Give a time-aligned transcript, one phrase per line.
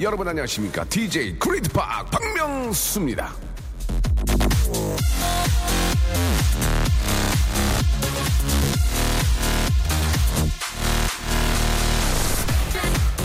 [0.00, 0.84] 여러분 안녕하십니까?
[0.84, 3.34] DJ 크리트팍 박명수입니다.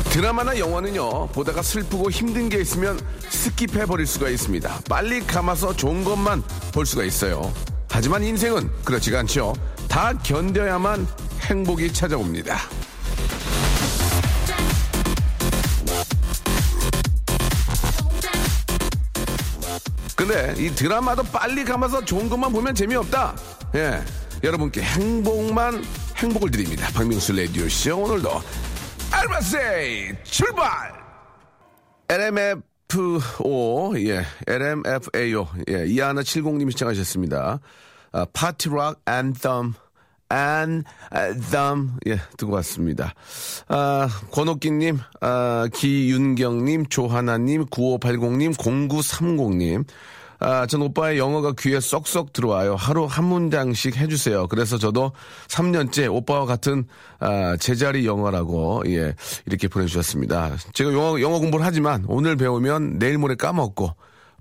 [0.09, 2.97] 드라마나 영화는요 보다가 슬프고 힘든 게 있으면
[3.29, 6.41] skip해 버릴 수가 있습니다 빨리 감아서 좋은 것만
[6.73, 7.53] 볼 수가 있어요
[7.89, 9.51] 하지만 인생은 그렇지가 않죠
[9.89, 11.05] 다 견뎌야만
[11.41, 12.55] 행복이 찾아옵니다
[20.27, 23.35] 근데 이 드라마도 빨리 감아서 좋은 것만 보면 재미없다
[23.75, 24.01] 예
[24.43, 25.83] 여러분께 행복만
[26.15, 28.41] 행복을 드립니다 박명수 레디오 쇼 오늘도
[29.11, 30.93] 알바세이 출발!
[32.07, 37.59] LMFO, 예, LMFAO, 예, 이하나 70님 시청하셨습니다.
[38.11, 39.73] 아, 파티락 앤덤,
[40.31, 43.15] 앤덤, 예, 듣고 왔습니다.
[43.69, 49.85] 아, 권옥기님, 아, 기윤경님, 조하나님, 9580님, 0930님,
[50.39, 52.75] 아, 전 오빠의 영어가 귀에 쏙쏙 들어와요.
[52.75, 54.47] 하루 한 문장씩 해주세요.
[54.47, 55.11] 그래서 저도
[55.47, 56.85] 3년째 오빠와 같은
[57.19, 60.57] 아, 제자리 영어라고 예 이렇게 보내주셨습니다.
[60.73, 63.91] 제가 영어 영어 공부를 하지만 오늘 배우면 내일 모레 까먹고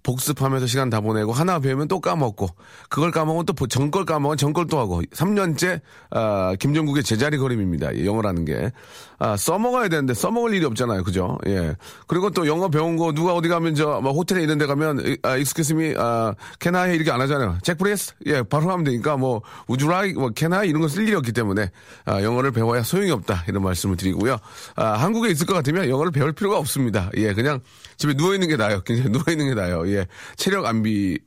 [0.05, 2.49] 복습하면서 시간 다 보내고 하나 배우면 또 까먹고
[2.89, 7.97] 그걸 까먹으면 또 전걸 까먹으면 전걸 또 하고 3년째 아, 김종국의 제자리 걸음입니다.
[7.97, 8.71] 예, 영어라는 게
[9.19, 11.03] 아, 써먹어야 되는데 써먹을 일이 없잖아요.
[11.03, 11.39] 그죠?
[11.47, 11.75] 예.
[12.07, 15.37] 그리고 또 영어 배운 거 누가 어디 가면 저 뭐 호텔에 이런 데 가면 아,
[15.37, 17.59] excuse me, 아, can 이렇게 안 하잖아요.
[17.79, 18.13] please.
[18.27, 21.71] 예, 바로 하면 되니까 뭐 would you 뭐 can 이런 거 쓸 일이 없기 때문에
[22.05, 24.37] 아, 영어를 배워야 소용이 없다 이런 말씀을 드리고요.
[24.77, 27.11] 아, 한국에 있을 것 같으면 영어를 배울 필요가 없습니다.
[27.17, 27.61] 예, 그냥
[27.97, 28.83] 집에 누워 있는 게 나아요.
[28.85, 29.89] 그냥 누워 있는 게 나아요.
[29.89, 29.94] 예,
[30.37, 31.19] 체력 안비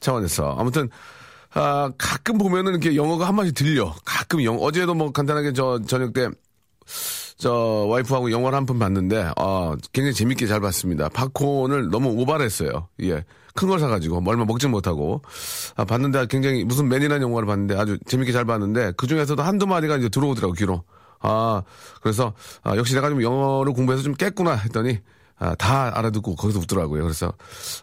[0.00, 0.88] 차원에서 아무튼.
[1.52, 3.92] 아, 가끔 보면은 이렇게 영어가 한 마디 들려.
[4.04, 6.28] 가끔 영, 어제도 뭐 간단하게 저 저녁 때
[7.36, 7.52] 저
[7.88, 11.08] 와이프하고 영화를 한 편 봤는데 아 굉장히 재밌게 잘 봤습니다.
[11.08, 12.88] 팝콘을 너무 오발했어요.
[13.02, 13.24] 예.
[13.54, 15.22] 큰 걸 사가지고 뭐 얼마 먹지 못하고
[15.76, 19.96] 아, 봤는데 굉장히 무슨 맨이라는 영화를 봤는데 아주 재밌게 잘 봤는데 그 중에서도 한두 마디가
[19.96, 20.84] 이제 들어오더라고 귀로.
[21.20, 21.62] 아
[22.02, 22.32] 그래서
[22.62, 25.00] 아, 역시 내가 좀 영어를 공부해서 좀 깼구나 했더니
[25.40, 27.02] 아, 다 알아듣고 거기서 웃더라고요.
[27.02, 27.32] 그래서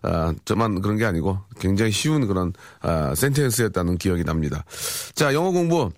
[0.03, 4.63] 아, 저만 그런 게 아니고 굉장히 쉬운 그런 아, 센텐스였다는 기억이 납니다.
[5.15, 5.91] 자 영어 공부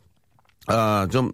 [0.67, 1.31] 아 좀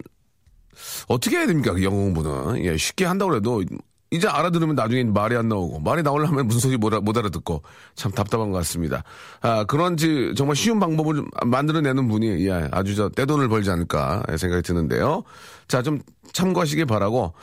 [1.08, 1.74] 어떻게 해야 됩니까?
[1.74, 2.64] 그 영어 공부는.
[2.66, 3.64] 예, 쉽게 한다고 해도
[4.12, 7.64] 이제 알아들으면 나중에 말이 안 나오고 말이 나오려면 무슨 소리 못, 알아- 못 알아듣고
[7.96, 9.04] 참 답답한 것 같습니다.
[9.42, 14.64] 아, 그런지 정말 쉬운 방법을 좀 만들어내는 분이 예, 아주 저 떼돈을 벌지 않을까 생각이
[14.64, 15.24] 드는데요.
[15.68, 16.00] 자, 좀
[16.34, 17.34] 참고하시길 바라고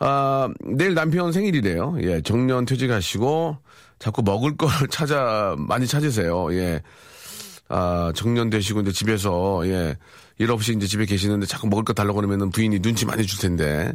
[0.00, 1.96] 아, 내일 남편 생일이래요.
[2.02, 3.58] 예, 정년 퇴직하시고
[3.98, 6.52] 자꾸 먹을 걸 찾아 많이 찾으세요.
[6.54, 6.82] 예.
[7.68, 9.96] 아, 정년 되시고 이제 집에서 예.
[10.38, 13.92] 일 없이 이제 집에 계시는데 자꾸 먹을 거 달라고 그러면은 부인이 눈치 많이 줄 텐데.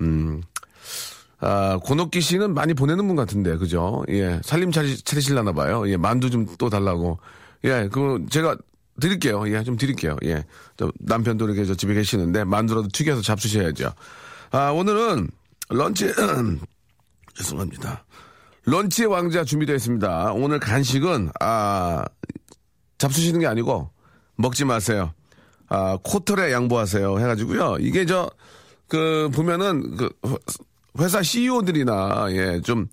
[0.00, 0.40] 음.
[1.40, 4.04] 아, 권옥기 씨는 많이 보내는 분 같은데, 그죠?
[4.08, 4.40] 예.
[4.44, 5.88] 살림 차리, 차리실라나 봐요.
[5.88, 5.96] 예.
[5.96, 7.18] 만두 좀 또 달라고.
[7.64, 7.88] 예.
[7.92, 8.56] 그, 제가
[9.00, 9.48] 드릴게요.
[9.52, 9.62] 예.
[9.64, 10.16] 좀 드릴게요.
[10.24, 10.44] 예.
[10.76, 13.92] 저 남편도 이렇게 저 집에 계시는데 만두라도 튀겨서 잡수셔야죠.
[14.52, 15.28] 아, 오늘은
[15.68, 16.12] 런치,
[17.34, 18.04] 죄송합니다.
[18.64, 20.32] 런치의 왕자 준비되어 있습니다.
[20.32, 22.04] 오늘 간식은, 아,
[22.98, 23.90] 잡수시는 게 아니고
[24.36, 25.12] 먹지 마세요.
[25.68, 27.18] 아, 코털에 양보하세요.
[27.18, 27.76] 해가지고요.
[27.80, 28.30] 이게 저,
[28.88, 30.10] 그, 보면은, 그,
[30.98, 32.88] 회사 CEO들이나, 예, 좀,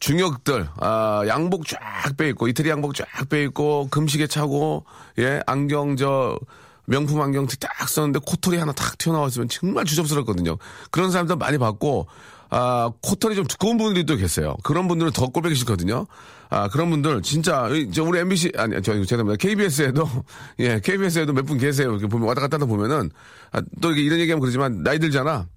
[0.00, 1.78] 중역들, 아, 양복 쫙
[2.16, 4.84] 빼입고, 이태리 양복 쫙 빼입고, 금시계 차고,
[5.18, 6.38] 예, 안경, 저,
[6.86, 10.58] 명품 안경 딱 썼는데 코털이 하나 탁 튀어나왔으면 정말 주접스럽거든요.
[10.90, 12.06] 그런 사람들 많이 봤고,
[12.50, 14.54] 아, 코털이 좀 두꺼운 분들이 또 계세요.
[14.62, 16.06] 그런 분들은 더 꼴보기 싫거든요.
[16.50, 19.36] 아, 그런 분들, 진짜, 이- 저 우리 MBC, 아니, 저, 죄송합니다.
[19.38, 20.08] KBS에도,
[20.60, 21.90] 예, KBS에도 몇 분 계세요.
[21.90, 23.10] 이렇게 보면 왔다 갔다 하다 보면은,
[23.50, 25.48] 아, 또 이게 이런 얘기하면 그러지만, 나이 들잖아.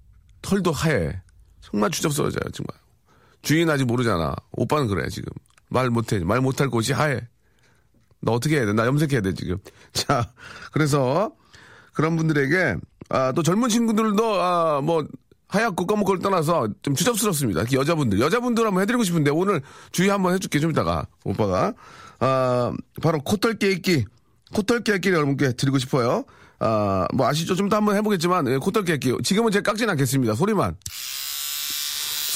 [0.42, 1.20] 털도 하얘.
[1.60, 2.74] 정말 추접스러워져요, 정말.
[3.42, 4.34] 주인 아직 모르잖아.
[4.52, 5.30] 오빠는 그래, 지금.
[5.68, 6.18] 말 못해.
[6.20, 7.20] 말 못할 곳이 하얘.
[8.20, 8.72] 너 어떻게 해야 돼?
[8.72, 9.58] 나 염색해야 돼, 지금.
[9.92, 10.30] 자,
[10.72, 11.32] 그래서
[11.92, 12.76] 그런 분들에게,
[13.10, 15.06] 아, 또 젊은 친구들도, 아, 뭐,
[15.48, 17.64] 하얗고 검은걸 떠나서 좀 추접스럽습니다.
[17.72, 18.20] 여자분들.
[18.20, 19.62] 여자분들 한번 해드리고 싶은데 오늘
[19.92, 21.06] 주의 한번 해줄게, 좀 이따가.
[21.24, 21.72] 오빠가.
[22.20, 24.04] 아, 바로 코털 깨끼.
[24.52, 26.24] 코털 깨끼를 여러분께 드리고 싶어요.
[26.58, 27.54] 아, 뭐 아시죠?
[27.54, 29.14] 좀 더 한번 해보겠지만, 예, 코털 깨끼.
[29.24, 30.34] 지금은 제가 깎진 않겠습니다.
[30.34, 30.76] 소리만.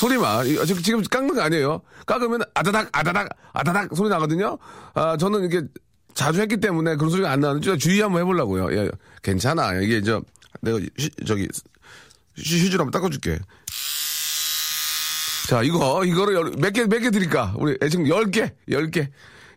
[0.02, 0.46] 소리만.
[0.46, 1.80] 이- 지금, 지금 깎는 거 아니에요.
[2.06, 4.58] 깎으면 아다닥, 아다닥, 아다닥 소리 나거든요.
[4.94, 5.62] 아, 저는 이게
[6.14, 8.72] 자주 했기 때문에 그런 소리가 안 나는데 주의 한번 해보려고요.
[8.76, 8.90] 예,
[9.22, 9.74] 괜찮아.
[9.74, 10.20] 이게 저,
[10.60, 11.46] 내가 휴, 저기,
[12.36, 13.38] 휴, 휴지로 한번 닦아줄게.
[15.48, 17.54] 자, 이거, 이거를 몇 개, 몇 개 드릴까?
[17.58, 19.08] 우리 지금 10개, 10개,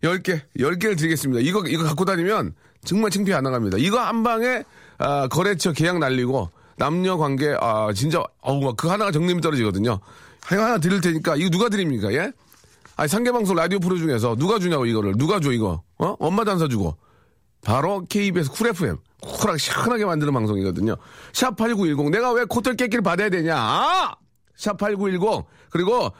[0.03, 1.41] 10개, 10개를 드리겠습니다.
[1.41, 2.53] 이거, 이거 갖고 다니면
[2.83, 3.77] 정말 창피해 안 나갑니다.
[3.79, 4.63] 이거 한 방에,
[4.97, 9.99] 아, 거래처 계약 날리고, 남녀 관계, 아, 진짜, 어우, 그 하나가 정림이 떨어지거든요.
[10.47, 12.31] 하나 드릴 테니까, 이거 누가 드립니까, 예?
[12.97, 15.13] 아니, 상계방송 라디오 프로 중에서 누가 주냐고, 이거를.
[15.17, 15.81] 누가 줘, 이거?
[15.97, 16.15] 어?
[16.19, 16.95] 엄마도 안 사주고.
[17.63, 18.97] 바로 KBS 쿨 FM.
[19.21, 20.95] 쿨하게 시원하게 만드는 방송이거든요.
[21.33, 22.11] 샵 8910.
[22.11, 23.55] 내가 왜 코털 깎기를 받아야 되냐?
[23.57, 24.15] 아!
[24.57, 25.45] 샵8910.
[25.71, 26.11] 그리고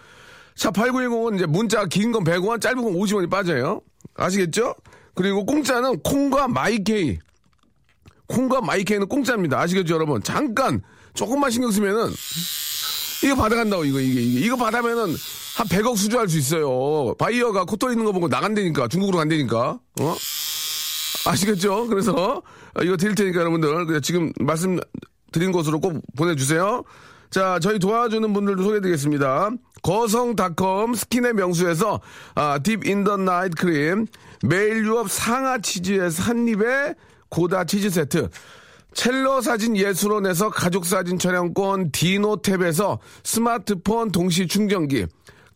[0.58, 3.82] 샵8910은 이제 문자 긴 건 100원, 짧은 건 50원이 빠져요.
[4.16, 4.74] 아시겠죠?
[5.14, 7.20] 그리고 공짜는 콩과 마이케이.
[8.28, 9.60] 콩과 마이케이는 공짜입니다.
[9.60, 10.22] 아시겠죠, 여러분?
[10.24, 10.82] 잠깐
[11.14, 12.12] 조금만 신경 쓰면은
[13.24, 15.16] 이거 받아간다고 이거 이게, 이게 이거 받아면은
[15.56, 17.14] 한 100억 수주할 수 있어요.
[17.16, 19.80] 바이어가 코털 있는 거 보고 나간다니까 중국으로 간다니까.
[20.02, 20.16] 어?
[21.28, 21.88] 아시겠죠?
[21.88, 22.42] 그래서
[22.84, 24.80] 이거 드릴 테니까 여러분들 지금 말씀
[25.32, 26.84] 드린 곳으로 꼭 보내주세요.
[27.30, 29.50] 자, 저희 도와주는 분들도 소개해드리겠습니다.
[29.82, 32.00] 거성닷컴 스킨의 명수에서
[32.36, 34.08] 아, Deep in the Night 크림,
[34.44, 36.96] 매일 유업 상하 치즈에서 한입에
[37.30, 38.30] 고다 치즈 세트,
[38.96, 45.06] 첼로 사진 예술원에서 가족 사진 촬영권, 디노탭에서 스마트폰 동시 충전기,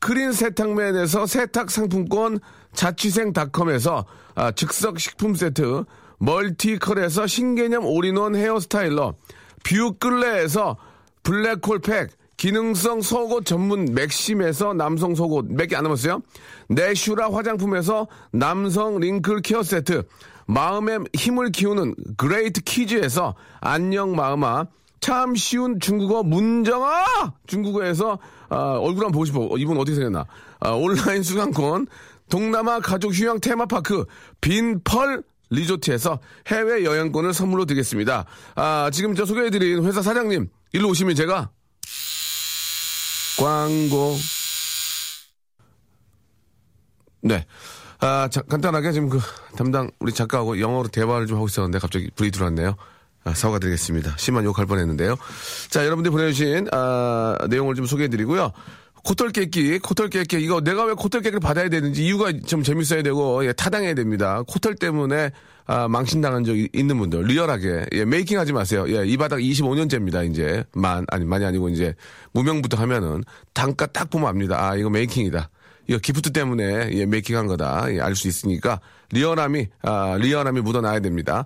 [0.02, 2.40] 크린 세탁맨에서 세탁 상품권,
[2.74, 4.06] 자취생닷컴에서
[4.36, 5.86] 아, 즉석 식품 세트,
[6.20, 9.16] 멀티컬에서 신개념 all-in-one hair styler,
[9.64, 10.78] 뷰클레에서
[11.24, 12.10] 블랙홀 팩,
[12.40, 16.22] 기능성 속옷 전문 맥심에서 남성 속옷 몇 개 안 남았어요?
[16.70, 20.04] 내슈라 화장품에서 남성 wrinkle care 세트,
[20.48, 24.68] 마음의 힘을 키우는 그레이트 키즈에서 안녕 마음아,
[25.02, 30.26] 참 쉬운 중국어 문정아 중국어에서 아, 얼굴 한번 보고 싶어 이분 어떻게 생겼나
[30.62, 31.88] 아, 온라인 수강권
[32.30, 34.06] 동남아 가족 휴양 테마파크
[34.40, 38.26] 빈펄 리조트에서 해외 여행권을 선물로 드리겠습니다.
[38.56, 41.50] 아, 지금 저 소개해드린 회사 사장님, 일로 오시면 제가
[43.40, 44.16] 광고.
[47.22, 47.46] 네.
[48.02, 49.20] 아, 자, 간단하게 지금 그
[49.58, 52.76] 담당 우리 작가하고 영어로 대화를 좀 하고 있었는데 갑자기 불이 들어왔네요.
[53.26, 54.16] 아, 사과드리겠습니다.
[54.18, 55.16] 심한 욕할 뻔 했는데요.
[55.70, 58.52] 자, 여러분들이 보내주신 아, 내용을 좀 소개해드리고요.
[59.04, 63.46] 코털 깎기, 코털 깎기, 이거 내가 왜 코털 깎기를 받아야 되는지 이유가 좀 재밌어야 되고,
[63.46, 64.44] 예, 타당해야 됩니다.
[64.48, 65.32] 코털 때문에,
[65.72, 68.86] 아, 망신당한 적이 있는 분들, 리얼하게, 예, making 하지 마세요.
[68.88, 70.64] 예, 이 바닥 25년째입니다, 이제.
[70.74, 71.94] 만, 아니, 많이 아니고, 이제,
[72.32, 73.24] 무명부터 하면은,
[73.54, 74.60] 단가 딱 보면 압니다.
[74.60, 75.48] 아, 이거 making이다.
[75.86, 77.86] 이거 gift 때문에, 예, making 한 거다.
[77.94, 78.80] 예, 알 수 있으니까,
[79.12, 81.46] 리얼함이, 아, 리얼함이 묻어나야 됩니다.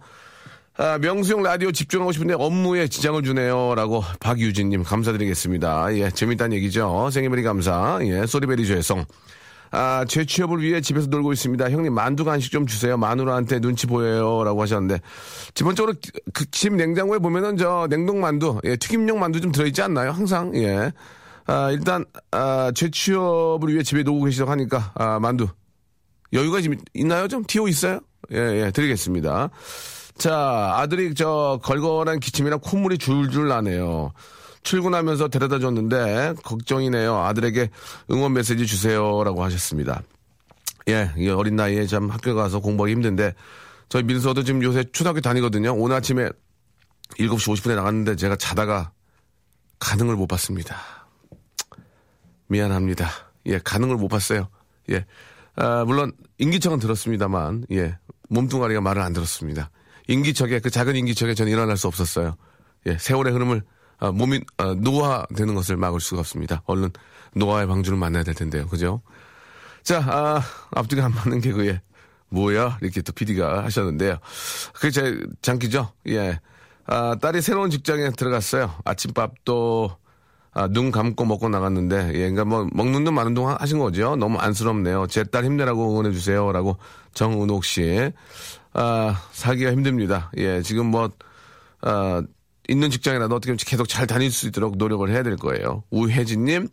[0.78, 3.75] 아, 명수형 라디오 집중하고 싶은데 업무에 지장을 주네요.
[3.75, 5.96] 라고 박유진님 감사드리겠습니다.
[5.98, 7.10] 예, 재밌다는 얘기죠.
[7.12, 8.00] Thank you very 감사.
[8.04, 9.04] 예, sorry very 죄송.
[9.75, 11.72] 아, 제 취업을 위해 집에서 놀고 있습니다.
[11.72, 12.96] 형님, 만두 간식 좀 주세요.
[12.96, 14.44] 마누라한테 눈치 보여요.
[14.44, 15.02] 라고 하셨는데.
[15.56, 15.96] 기본적으로
[16.31, 20.12] 그 집 냉장고에 보면은 저 냉동 만두, 예, 튀김용 만두 좀 들어있지 않나요?
[20.12, 20.92] 항상, 예.
[21.48, 25.48] 아, 일단, 아, 제 취업을 위해 집에 놀고 계시다고 하니까, 아, 만두.
[26.31, 27.28] 여유가 지금 있나요?
[27.28, 28.00] 좀 티오 있어요?
[28.31, 29.50] 예, 예, 드리겠습니다.
[30.20, 34.14] 자, 아들이 저 걸걸한 기침이랑 콧물이 줄줄 나네요.
[34.63, 37.15] 출근하면서 데려다 줬는데 걱정이네요.
[37.18, 37.69] 아들에게
[38.12, 40.01] 응원 메시지 주세요라고 하셨습니다.
[40.89, 43.34] 예, 이 어린 나이에 참 학교 가서 공부하기 힘든데
[43.89, 45.74] 저희 민서도 지금 요새 초등학교 다니거든요.
[45.75, 46.29] 오늘 아침에
[47.20, 48.91] 7시 50분에 나갔는데 제가 자다가
[49.79, 50.77] 가능을 못 봤습니다.
[52.48, 53.10] 미안합니다.
[53.48, 54.48] 예, 가능을 못 봤어요.
[54.89, 55.05] 예.
[55.55, 57.98] 아, 물론 인기척은 들었습니다만 예.
[58.29, 59.70] 몸뚱아리가 말을 안 들었습니다.
[60.08, 62.36] 인기척에 그 작은 인기척에 저는 일어날 수 없었어요.
[62.88, 63.63] 예, 세월의 흐름을
[64.00, 66.62] 아, 몸이 아, 노화되는 것을 막을 수가 없습니다.
[66.66, 66.92] 얼른
[67.36, 68.68] 노화의 방주를 만나야 될 텐데요.
[68.68, 69.02] 그죠?
[69.84, 71.82] 자, 아, 앞뒤가 안 맞는 개그에
[72.30, 72.78] 뭐야?
[72.82, 74.18] 이렇게 또 PD가 하셨는데요.
[74.74, 75.92] 그게 제 장기죠?
[76.10, 76.40] 예.
[76.86, 78.74] 아, 딸이 새로운 직장에 들어갔어요.
[78.86, 79.98] 아침밥도
[80.56, 84.16] 아, 눈 감고 먹고 나갔는데, 예, 그러니까 뭐, 먹는 돈 많은 동안 하신 거죠.
[84.16, 85.08] 너무 안쓰럽네요.
[85.08, 86.52] 제 딸 힘내라고 응원해주세요.
[86.52, 86.78] 라고
[87.16, 88.12] 정은옥 씨.
[88.74, 90.30] 아, 살기가 힘듭니다.
[90.38, 91.10] 예, 지금 뭐,
[91.82, 92.22] 아,
[92.67, 95.84] 있는 직장이라도 어떻게 계속 잘 다닐 수 있도록 노력을 해야 될 거예요.
[95.91, 96.70] 우혜진님,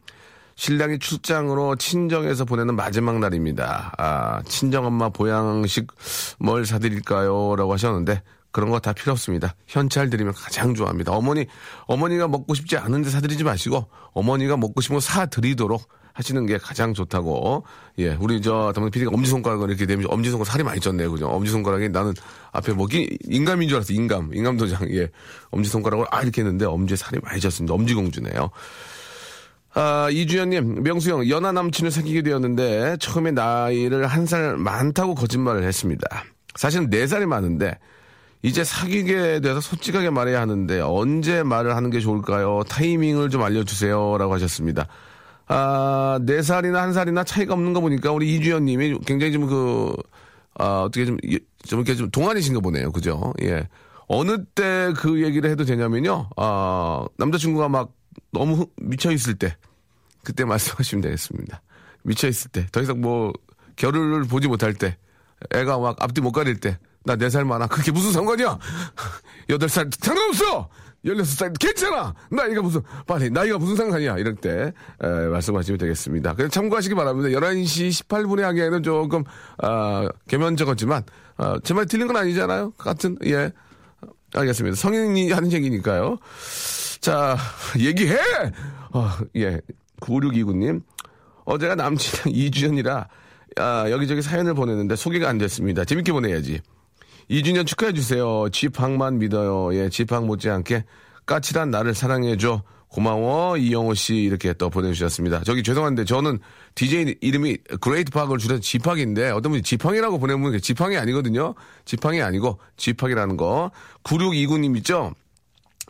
[0.56, 3.92] 신랑이 출장으로 친정에서 보내는 마지막 날입니다.
[3.98, 5.88] 아, 친정엄마 보양식
[6.38, 7.56] 뭘 사드릴까요?
[7.56, 9.54] 라고 하셨는데, 그런 거 다 필요 없습니다.
[9.66, 11.12] 현찰 드리면 가장 좋아합니다.
[11.12, 11.46] 어머니,
[11.86, 17.64] 어머니가 먹고 싶지 않은데 사드리지 마시고, 어머니가 먹고 거 사드리도록 하시는 게 가장 좋다고.
[17.98, 21.10] 예, 우리 저, 담당 PD가 엄지손가락을 이렇게 내면 엄지손가락 살이 많이 쪘네요.
[21.10, 21.28] 그죠?
[21.28, 22.12] 엄지손가락이 나는
[22.52, 23.92] 앞에 뭐기 인감인 줄 알았어.
[23.92, 24.30] 인감.
[24.34, 24.90] 인감도장.
[24.94, 25.08] 예.
[25.50, 27.70] 엄지손가락을 아, 이렇게 했는데 엄지에 살이 많이 쪘습니다.
[27.72, 28.50] 엄지공주네요.
[29.72, 36.04] 아, 이주연님, 명수형, 연하 남친을 사귀게 되었는데, 처음에 나이를 한 살 많다고 거짓말을 했습니다.
[36.56, 37.78] 사실은 네 살이 많은데,
[38.42, 42.64] 이제 사귀게 돼서 솔직하게 말해야 하는데, 언제 말을 하는 게 좋을까요?
[42.68, 44.18] 타이밍을 좀 알려주세요.
[44.18, 44.88] 라고 하셨습니다.
[45.52, 49.92] 아, 4살이나 1살이나 차이가 없는 거 보니까 우리 이주연 님이 굉장히 좀 그,
[50.54, 52.92] 아, 어떻게 좀, 이- 좀 이렇게 좀 동안이신가 보네요.
[52.92, 53.34] 그죠?
[53.42, 53.68] 예.
[54.06, 56.28] 어느 때 그 얘기를 해도 되냐면요.
[56.36, 57.90] 아, 남자친구가 막
[58.32, 59.56] 너무 흥- 미쳐있을 때.
[60.22, 61.62] 그때 말씀하시면 되겠습니다.
[62.04, 62.66] 미쳐있을 때.
[62.70, 63.32] 더 이상 뭐,
[63.74, 64.96] 결혼을 보지 못할 때.
[65.52, 66.78] 애가 막 앞뒤 못 가릴 때.
[67.04, 67.66] 나 네 살 많아.
[67.66, 68.58] 그게 무슨 상관이야?
[69.48, 70.68] 여덟 살 상관없어!
[71.04, 72.14] 열여섯 살 괜찮아!
[72.30, 74.18] 나이가 무슨, 빨리, 나이가 무슨 상관이야?
[74.18, 76.34] 이럴 때, 에, 말씀하시면 되겠습니다.
[76.34, 77.28] 그냥 참고하시기 바랍니다.
[77.30, 79.24] 11시 18분에 하기에는 조금,
[79.58, 81.04] 아, 개면적었지만,
[81.38, 82.72] 아, 제말 틀린 건 아니잖아요?
[82.72, 83.50] 같은, 예.
[84.34, 84.76] 알겠습니다.
[84.76, 86.18] 성인이 하는 얘기니까요.
[87.00, 87.36] 자,
[87.78, 88.18] 얘기해!
[88.92, 89.60] 어, 예.
[90.00, 90.82] 9629님.
[91.44, 93.06] 어제가 남친이랑 2주년이라,
[93.56, 95.84] 아, 여기저기 사연을 보냈는데 소개가 안 됐습니다.
[95.84, 96.60] 재밌게 보내야지.
[97.30, 98.48] 2주년 축하해주세요.
[98.50, 99.74] 지팍만 믿어요.
[99.74, 100.84] 예, 지팍 못지않게
[101.26, 102.62] 까칠한 나를 사랑해줘.
[102.88, 103.56] 고마워.
[103.56, 105.42] 이영호 씨 이렇게 또 보내주셨습니다.
[105.44, 106.40] 저기 죄송한데 저는
[106.74, 111.54] DJ 이름이 Great Park를 줄여서 지팍인데 어떤 분이 지팡이라고 보내면 지팡이 아니거든요.
[111.84, 113.70] 지팡이 아니고 지팡이라는 거.
[114.02, 115.12] 9629님 있죠?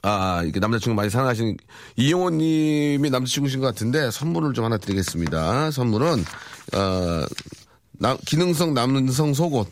[0.02, 1.56] 아, 이게 남자친구 많이 사랑하시는
[1.96, 5.70] 이영호 님이 남자친구신 것 같은데 선물을 좀 하나 드리겠습니다.
[5.70, 6.20] 선물은,
[6.74, 7.24] 어,
[7.98, 9.68] 남- 기능성 남성 속옷.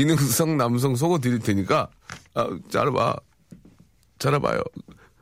[0.00, 1.88] 기능성 남성 속옷 드릴 테니까,
[2.34, 3.16] 아, 잘봐.
[4.18, 4.62] 잘봐요.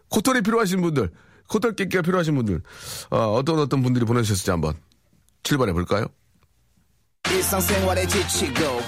[0.09, 1.11] 코털이 필요하신 분들,
[1.49, 2.63] 코털 깨끼가 필요하신 분들,
[3.11, 4.75] 어, 어떤 어떤 분들이 보내주셨을지 한번
[5.43, 6.07] 출발해 볼까요?
[8.07, 8.81] 지치고,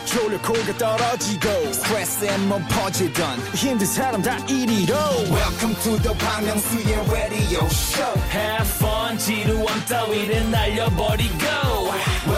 [0.78, 1.49] 떨어지고,
[2.68, 3.38] 퍼지던,
[5.30, 11.44] welcome to the Bang Myung-soo's radio show Have fun 지루함 따위를 날려버리고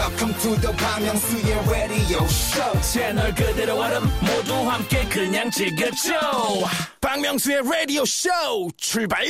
[0.03, 6.13] welcome to the Myung-soo's radio show 채널 그대로 얼음 모두 함께 그냥 즐겨줘
[6.99, 9.23] 박명수의 radio show 출발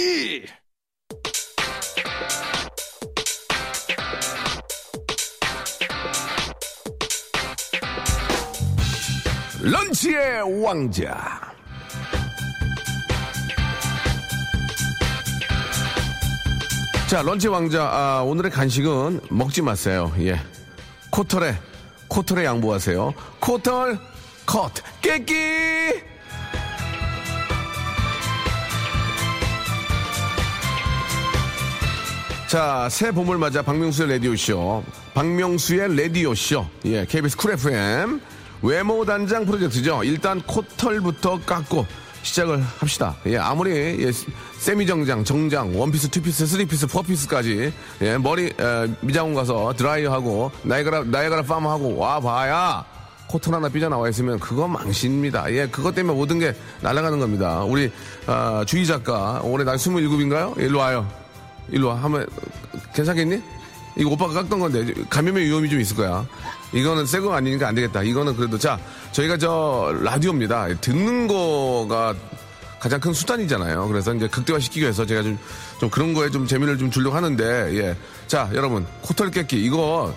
[9.62, 11.53] 런치의 왕자.
[17.08, 17.84] 자, 런치 왕자.
[17.84, 20.12] 아, 오늘의 간식은 먹지 마세요.
[20.20, 20.38] 예.
[21.13, 21.55] 코털에,
[22.08, 23.13] 코털에 양보하세요.
[23.39, 24.00] 코털,
[24.48, 25.36] 컷, 깨끼!
[32.48, 34.84] 자, 새 봄을 맞아 박명수의 라디오쇼.
[35.13, 36.65] 박명수의 라디오쇼.
[36.86, 38.20] 예, KBS 쿨 FM.
[38.63, 40.03] 외모 단장 프로젝트죠.
[40.03, 41.86] 일단 코털부터 깎고
[42.24, 43.15] 시작을 합시다.
[43.27, 44.12] 예, 아무리, 예,
[44.58, 51.44] 세미 정장, 정장, 원피스, 투피스, 쓰리피스, four-piece까지, 예, 머리, 에, 미장원 가서 드라이어하고, 나이아가라, 나이아가라
[51.44, 52.84] 파마 하고 와 봐야
[53.27, 55.51] 코털 하나 삐져나와 있으면 그건 망신입니다.
[55.53, 57.63] 예, 그것 때문에 모든 게 날아가는 겁니다.
[57.63, 57.92] 우리,
[58.25, 60.58] 아, 주희 작가, 올해 난 27인가요?
[60.60, 61.08] 일로 와요.
[61.70, 61.96] 일로 와.
[61.96, 62.27] 한번
[62.96, 63.42] 괜찮겠니?
[63.98, 66.25] 이거 오빠가 깎던 건데 감염의 위험이 좀 있을 거야.
[66.74, 68.03] 이거는 새 거 아니니까 안 되겠다.
[68.03, 68.80] 이거는 그래도 자
[69.12, 70.75] 저희가 저 라디오입니다.
[70.82, 72.15] 듣는 거가
[72.80, 73.88] 가장 큰 수단이잖아요.
[73.88, 75.38] 그래서 이제 극대화 시키기 위해서 제가 좀,
[75.80, 77.44] 좀 그런 거에 좀 재미를 좀 주려고 하는데
[77.77, 77.96] 예.
[78.27, 80.13] 자 여러분 코털 깨끼 이거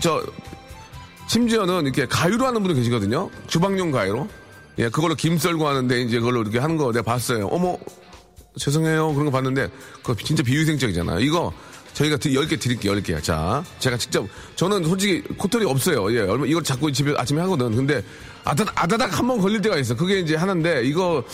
[0.00, 0.22] 저
[1.28, 3.30] 심지어는 이렇게 가위로 하는 분이 계시거든요.
[3.46, 4.28] 주방용 가위로.
[4.78, 7.46] 예, 그걸로 김 썰고 하는데 이제 그걸로 이렇게 하는 거 내가 봤어요.
[7.48, 7.76] 어머,
[8.58, 9.12] 죄송해요.
[9.14, 9.68] 그런 거 봤는데,
[10.02, 11.20] 그거 진짜 비위생적이잖아요.
[11.20, 11.52] 이거
[11.94, 13.22] 저희가 10개 드릴게요, 10개.
[13.22, 16.12] 자, 제가 직접, 저는 솔직히 코털이 없어요.
[16.14, 17.74] 예, 얼마, 이걸 자꾸 집에 아침에 하거든.
[17.76, 18.02] 근데
[18.44, 19.94] 아다닥, 아다닥 한 번 걸릴 때가 있어.
[19.94, 21.24] 그게 이제 하는데, 이거,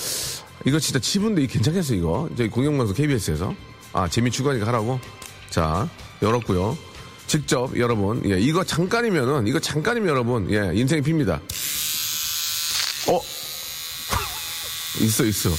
[0.65, 2.29] 이거 진짜 치분데 괜찮겠어, 이거.
[2.37, 3.55] 저희 공영방송 KBS에서.
[3.93, 5.01] 아, 재미 추구하니까 하라고.
[5.51, 5.89] 자,
[6.23, 6.77] 열었고요.
[7.27, 11.41] 직접 여러분, 예, 이거 잠깐이면은, 이거 잠깐이면 여러분, 예, 인생이 핍니다.
[13.09, 13.21] 어?
[15.01, 15.51] 있어, 있어.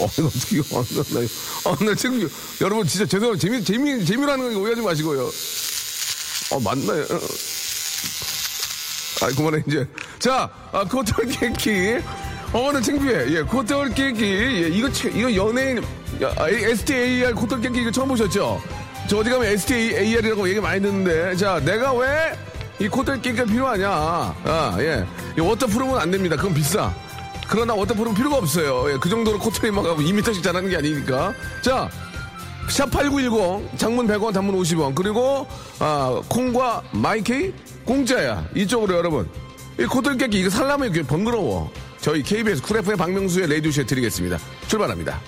[0.00, 2.28] 어, 이거 어떻게, 이거, 아, 나, 나, 아, 나 지금,
[2.60, 3.38] 여러분, 진짜 죄송해요.
[3.38, 5.30] 재미, 재미, 재미라는 거 오해하지 마시고요.
[6.50, 7.04] 어, 맞나요?
[9.22, 9.86] 아, 그만해, 이제.
[10.18, 11.96] 자, 아, 코털 케이키.
[12.52, 13.26] 어, 나 창피해.
[13.36, 14.24] 예, 코털 케이키.
[14.24, 15.78] 예, 이거, 채- 이거 연예인,
[16.22, 18.60] 야, 아, STAR 코털 케이키 이거 처음 보셨죠?
[19.08, 21.36] 저 어디 가면 STAR이라고 얘기 많이 듣는데.
[21.36, 22.08] 자, 내가 왜
[22.80, 23.88] 이 코털 깎기가 필요하냐?
[23.88, 25.06] 아, 예.
[25.38, 26.34] 이 waterproof는 안 됩니다.
[26.34, 26.92] 그건 비싸.
[27.54, 28.92] 그러나 waterproof 필요가 없어요.
[28.92, 31.32] 예, 그 정도로 막 2m씩 자라는 게 아니니까.
[31.62, 31.88] 자,
[32.68, 34.92] 샵8910 장문 100원 단문 50원.
[34.92, 35.46] 그리고
[35.78, 37.52] 아, 콩과 마이케이
[37.84, 38.48] 공짜야.
[38.56, 39.30] 이쪽으로 여러분.
[39.78, 41.70] 이 코털 깎기 이거 살라면 이게 번거로워.
[42.00, 44.36] 저희 KBS 쿨 FM의 박명수의 라디오쇼에 드리겠습니다.
[44.66, 45.20] 출발합니다.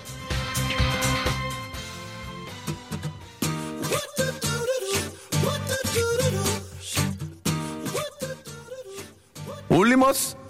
[9.69, 10.46] 올리머스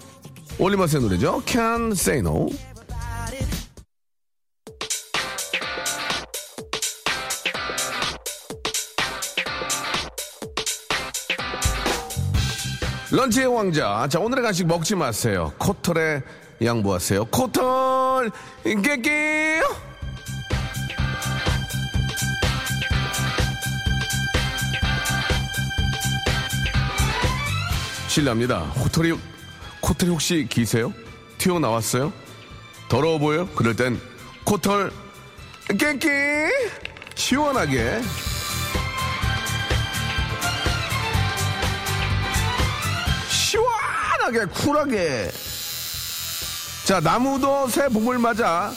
[0.59, 1.41] 올리버스의 노래죠.
[1.45, 2.47] Can Say No.
[13.11, 14.07] 런치의 왕자.
[14.09, 15.53] 자, 오늘의 간식 먹지 마세요.
[15.57, 16.21] 코털에
[16.63, 17.25] 양보하세요.
[17.25, 18.31] 코털,
[18.63, 19.63] 깨깨요!
[28.09, 28.59] 실례합니다.
[28.59, 29.13] 호털이
[29.87, 30.93] 코털이 혹시 기세요?
[31.37, 32.11] 튀어나왔어요?
[32.89, 33.47] 더러워 보여요?
[33.55, 33.97] 그럴 땐
[34.43, 34.91] 코털,
[35.79, 36.09] 깨끼!
[37.15, 38.01] 시원하게
[43.29, 45.31] 시원하게 쿨하게
[46.83, 48.73] 자 나무도 새 봄을 맞아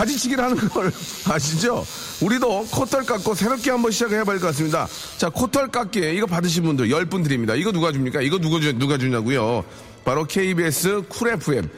[0.00, 0.92] 가지치기를 하는 걸
[1.26, 1.84] 아시죠?
[2.20, 4.86] 우리도 코털 깎고 새롭게 한번 시작을 해봐야 할 것 같습니다.
[5.16, 7.54] 자, 코털 깎기 이거 받으신 분들 10분 드립니다.
[7.54, 8.20] 이거 누가 줍니까?
[8.20, 9.64] 이거 누가, 주, 누가 주냐고요?
[10.04, 11.68] 바로 KBS 쿨 FM.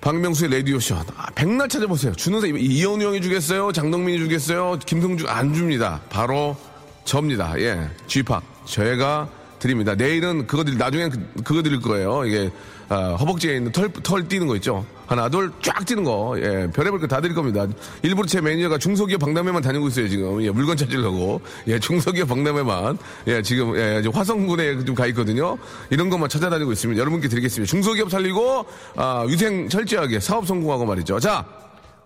[0.00, 0.96] 박명수의 라디오쇼.
[1.16, 2.12] 아, 백날 찾아보세요.
[2.14, 3.72] 주는 사람, 이현우 형이 주겠어요?
[3.72, 4.78] 장동민이 주겠어요?
[4.84, 6.00] 김성주 안 줍니다.
[6.10, 6.56] 바로
[7.04, 7.54] 접니다.
[7.58, 7.88] 예.
[8.08, 8.42] 지팍.
[8.64, 9.28] 저희가
[9.60, 9.94] 드립니다.
[9.94, 12.24] 내일은 그거 드릴, 나중에 그, 그거 드릴 거예요.
[12.26, 12.50] 이게,
[12.88, 14.84] 아, 허벅지에 있는 털, 털 떼는 거 있죠.
[15.08, 16.34] 하나, 둘, 쫙 떼는 거.
[16.38, 16.70] 예.
[16.70, 17.66] 별의별 거다 드릴 겁니다.
[18.02, 20.42] 일부러 제 매니저가 중소기업 박람회만 다니고 있어요, 지금.
[20.42, 20.50] 예.
[20.50, 21.40] 물건 찾으려고.
[21.66, 21.78] 예.
[21.80, 22.98] 중소기업 박람회만.
[23.26, 23.40] 예.
[23.42, 24.02] 지금, 예.
[24.12, 25.56] 화성군에 좀 가 있거든요.
[25.90, 27.00] 이런 것만 찾아다니고 있습니다.
[27.00, 27.70] 여러분께 드리겠습니다.
[27.70, 31.18] 중소기업 살리고, 아, 위생 철저하게 사업 성공하고 말이죠.
[31.20, 31.44] 자,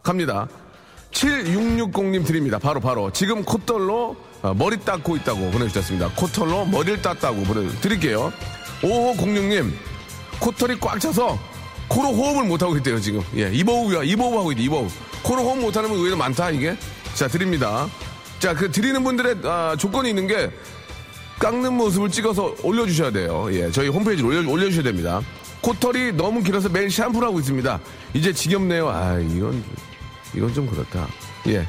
[0.03, 0.47] 갑니다.
[1.11, 2.59] 7660님 드립니다.
[2.59, 3.11] 바로, 바로.
[3.11, 6.11] 지금 콧털로 어, 머리 땋고 있다고 보내주셨습니다.
[6.17, 8.33] 콧털로 머리를 땋는다고 보내드릴게요.
[8.83, 9.73] 5506님,
[10.41, 11.39] 콧털이 꽉 차서
[11.93, 13.21] 코로 호흡을 못하고 있대요, 지금.
[13.37, 14.03] 예, 이버흡이야.
[14.05, 14.91] 이버흡 하고 있대, 이버흡.
[15.23, 16.75] 코로 호흡 못하는 분 의외로 많다, 이게.
[17.15, 17.87] 자, 드립니다.
[18.39, 20.51] 자, 그 드리는 분들의 아, 조건이 있는 게
[21.39, 23.47] 깎는 모습을 찍어서 올려주셔야 돼요.
[23.53, 25.21] 예, 저희 홈페이지로 올려, 올려주셔야 됩니다.
[25.61, 27.79] 코털이 너무 길어서 매일 샴푸를 하고 있습니다.
[28.15, 28.89] 이제 지겹네요.
[28.89, 29.63] 아, 이건,
[30.35, 31.07] 이건 좀 그렇다.
[31.49, 31.67] 예.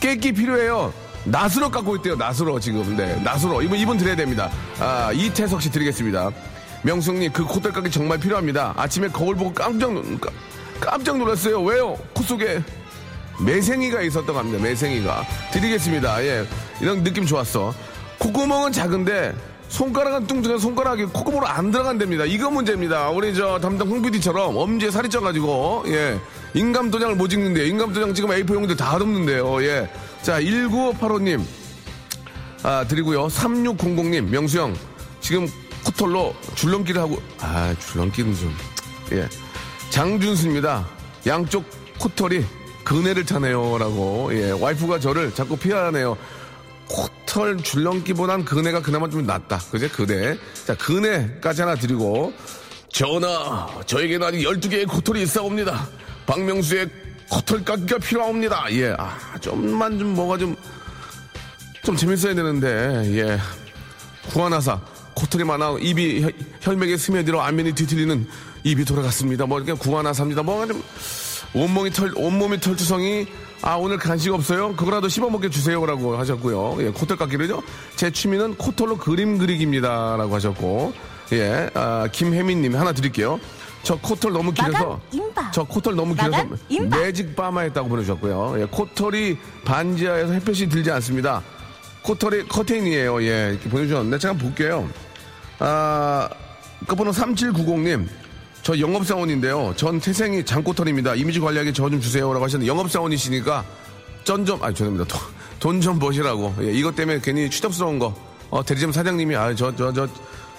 [0.00, 0.92] 깨끼 필요해요.
[1.24, 2.16] 낫으로 깎고 있대요.
[2.16, 2.96] 낫으로 지금.
[2.96, 3.62] 네, 낫으로.
[3.62, 4.50] 이분, 이분 드려야 됩니다.
[4.80, 6.30] 아, 이태석 씨 드리겠습니다.
[6.82, 8.74] 명숙님, 그 깎기 정말 필요합니다.
[8.76, 10.32] 아침에 거울 보고 깜짝, 놀- 깜-
[10.80, 11.60] 깜짝 놀랐어요.
[11.62, 11.96] 왜요?
[12.14, 12.62] 코 속에
[13.44, 14.62] 매생이가 있었다고 합니다.
[14.62, 15.24] 매생이가.
[15.52, 16.24] 드리겠습니다.
[16.24, 16.44] 예.
[16.80, 17.74] 이런 느낌 좋았어.
[18.18, 19.34] 콧구멍은 작은데
[19.68, 22.24] 손가락은 뚱뚱해 손가락이 콧구멍으로 안 들어간답니다.
[22.24, 23.10] 이거 문제입니다.
[23.10, 26.18] 우리 저 담당 홍 PD처럼 엄지에 살이 쪄가지고 예.
[26.54, 27.64] 인감 도장을 못 찍는데요.
[27.66, 29.62] 인감 도장 지금 A4 용지들 다 덮는데요.
[29.64, 29.88] 예.
[30.22, 31.42] 자, 1985님.
[32.62, 33.28] 아, 드리고요.
[33.28, 34.74] 3600님, 명수형.
[35.20, 35.48] 지금
[35.84, 38.54] 코털로 줄넘기를 하고, 아, 줄넘기는 좀,
[39.12, 39.28] 예.
[39.90, 40.86] 장준수입니다.
[41.26, 41.64] 양쪽
[41.98, 42.44] 코털이
[42.84, 43.78] 그네를 타네요.
[43.78, 44.50] 라고, 예.
[44.50, 46.16] 와이프가 저를 자꾸 피하네요.
[46.88, 49.58] 코털 줄넘기보단 그네가 그나마 좀 낫다.
[49.70, 49.88] 그제?
[49.88, 50.36] 그네.
[50.66, 52.32] 자, 그네까지 하나 드리고,
[52.92, 55.86] 전하, 저에게는 아직 12개의 코털이 있어옵니다.
[56.26, 56.88] 박명수의
[57.28, 58.66] 코털 깎기가 필요합니다.
[58.72, 58.94] 예.
[58.98, 60.56] 아, 좀만 좀 뭐가 좀,
[61.84, 62.68] 좀 재밌어야 되는데,
[63.16, 63.38] 예.
[64.30, 64.80] 구하나사,
[65.20, 68.26] 코털이 많아, 입이 혈- 혈맥에 스며들어 안면이 뒤틀리는
[68.64, 69.44] 입이 돌아갔습니다.
[69.46, 70.42] 뭐 이렇게 구하나사입니다.
[70.42, 70.82] 뭐가 좀,
[71.52, 73.26] 온몸이 털, 온몸이 털투성이,
[73.62, 74.74] 아, 오늘 간식 없어요?
[74.76, 76.76] 그거라도 씹어먹게 주세요라고 하셨고요.
[76.86, 77.62] 예, 코털 깎기를요.
[77.96, 80.16] 제 취미는 코털로 그림 그리기입니다.
[80.16, 80.94] 라고 하셨고,
[81.32, 83.38] 예, 아, 김혜민님 하나 드릴게요.
[83.82, 85.50] 저 코털 너무 길어서, 마감.
[85.52, 86.56] 저 코털 너무 길어서 마감.
[86.90, 88.60] 매직 바마 했다고 보내주셨고요.
[88.60, 91.42] 예, 코털이 반지하에서 햇볕이 들지 않습니다.
[92.02, 93.22] 코털이 커튼이에요.
[93.24, 94.88] 예, 이렇게 보내주셨는데 제가 볼게요.
[95.60, 96.28] 아,
[96.86, 98.06] 끝번호 3790님.
[98.62, 99.72] 저 영업사원인데요.
[99.76, 101.14] 전 태생이 장코털입니다.
[101.14, 103.64] 이미지 관리하기 저 좀 주세요 라고 하셨는데 영업사원이시니까
[104.24, 105.16] 전 좀, 아, 죄송합니다.
[105.60, 106.54] 돈 좀 버시라고.
[106.62, 108.14] 예, 이것 때문에 괜히 추접스러운 거.
[108.50, 110.08] 어, 대리점 사장님이, 아, 저, 저, 저,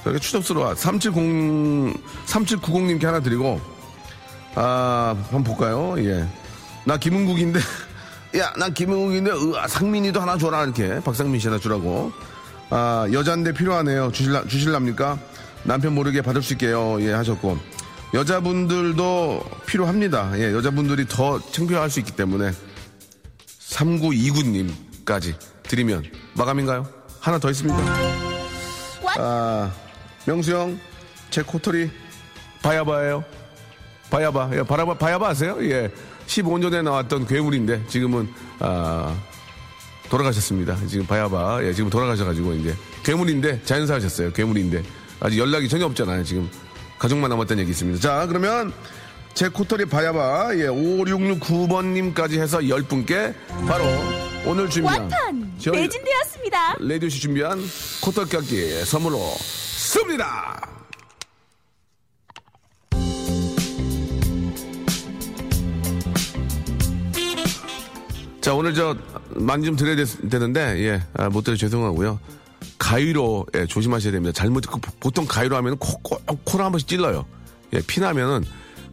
[0.04, 0.74] 저렇게 추접스러워.
[0.76, 3.60] 3790, 3790님께 하나 드리고,
[4.56, 5.96] 아, 한번 볼까요?
[5.98, 6.28] 예.
[6.86, 7.60] 나 김은국인데,
[8.38, 11.00] 야, 난 김은국인데, 으아, 상민이도 하나 줘라, 이렇게.
[11.02, 12.12] 박상민 씨 하나 주라고.
[12.72, 14.12] 아, 여잔데 필요하네요.
[14.14, 15.20] 주실라, 주실랍니까?
[15.64, 17.02] 남편 모르게 받을 수 있게요.
[17.02, 17.58] 예, 하셨고.
[18.14, 20.32] 여자분들도 필요합니다.
[20.40, 22.52] 예, 여자분들이 더 창피할 수 있기 때문에.
[23.70, 26.04] 3929님까지 드리면
[26.34, 26.88] 마감인가요?
[27.20, 27.78] 하나 더 있습니다.
[29.18, 29.72] 아,
[30.26, 30.80] 명수 형,
[31.30, 31.90] 제 코털이
[32.64, 33.24] 바야바예요.
[34.10, 34.50] 바야바.
[34.54, 35.58] 예, 바야바, 바야바 아세요?
[35.62, 35.92] 예.
[36.28, 38.30] 15년 전에 나왔던 괴물인데 지금은
[38.60, 39.14] 아,
[40.12, 40.78] 돌아가셨습니다.
[40.88, 41.64] 지금 바야바.
[41.64, 44.32] 예, 지금 돌아가셔가지고 이제 괴물인데 자연사 하셨어요.
[44.34, 44.84] 괴물인데
[45.22, 46.24] 아직 연락이 전혀 없잖아요.
[46.26, 46.50] 지금
[47.00, 48.00] 가족만 남았다는 얘기 있습니다.
[48.02, 48.74] 자, 그러면
[49.34, 53.34] 제 코털이 바야바 예, 5669번님까지 해서 10분께
[53.66, 53.86] 바로
[54.46, 56.76] 오늘 준비한 완판 매진되었습니다.
[56.80, 57.62] 라디오쇼 준비한
[58.02, 60.68] 코털 깎기 선물이었습니다.
[68.42, 68.98] 자, 오늘 저,
[69.36, 72.20] 많이 좀 드려야 되, 는데 예, 아, 못 드려 죄송하고요.
[72.78, 74.34] 가위로 예, 조심하셔야 됩니다.
[74.34, 77.26] 잘못 그 보통 가위로 하면 코, 코, 코를 한 번씩 찔러요.
[77.74, 78.44] 예, 피나면은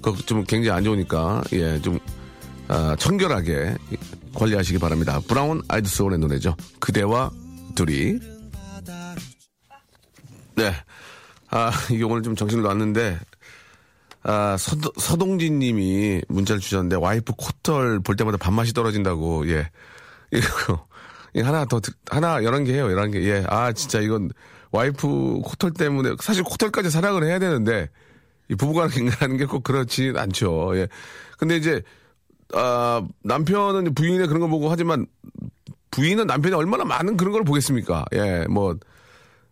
[0.01, 1.98] 그거 좀 굉장히 안 좋으니까 예, 좀
[2.68, 3.77] 아, 청결하게
[4.35, 5.20] 관리하시기 바랍니다.
[5.27, 6.55] 브라운 아이드 소울의 노래죠.
[6.79, 7.31] 그대와
[7.74, 8.18] 둘이.
[10.55, 10.72] 네.
[11.51, 13.18] 아, 이게 오늘 좀 정신을 놨는데,
[14.22, 19.70] 아, 서, 서동진 님이 문자를 주셨는데, 와이프 코털 볼 때마다 밥맛이 떨어진다고, 예.
[20.33, 20.87] 이거,
[21.45, 23.23] 하나 더, 듣- 하나, 열한 개 해요, 열한 개.
[23.23, 23.45] 예.
[23.49, 24.31] 아, 진짜 이건
[24.73, 27.88] 와이프 코털 때문에, 사실 코털까지 사랑을 해야 되는데,
[28.51, 30.73] 이 부부관계라는 게 꼭 그렇진 않죠.
[30.77, 30.88] 예.
[31.38, 31.83] 근데 이제,
[32.55, 35.07] 아, 남편은 부인의 그런 거 보고 하지만,
[35.91, 38.05] 부인은 남편이 얼마나 많은 그런 걸 보겠습니까?
[38.14, 38.77] 예, 뭐,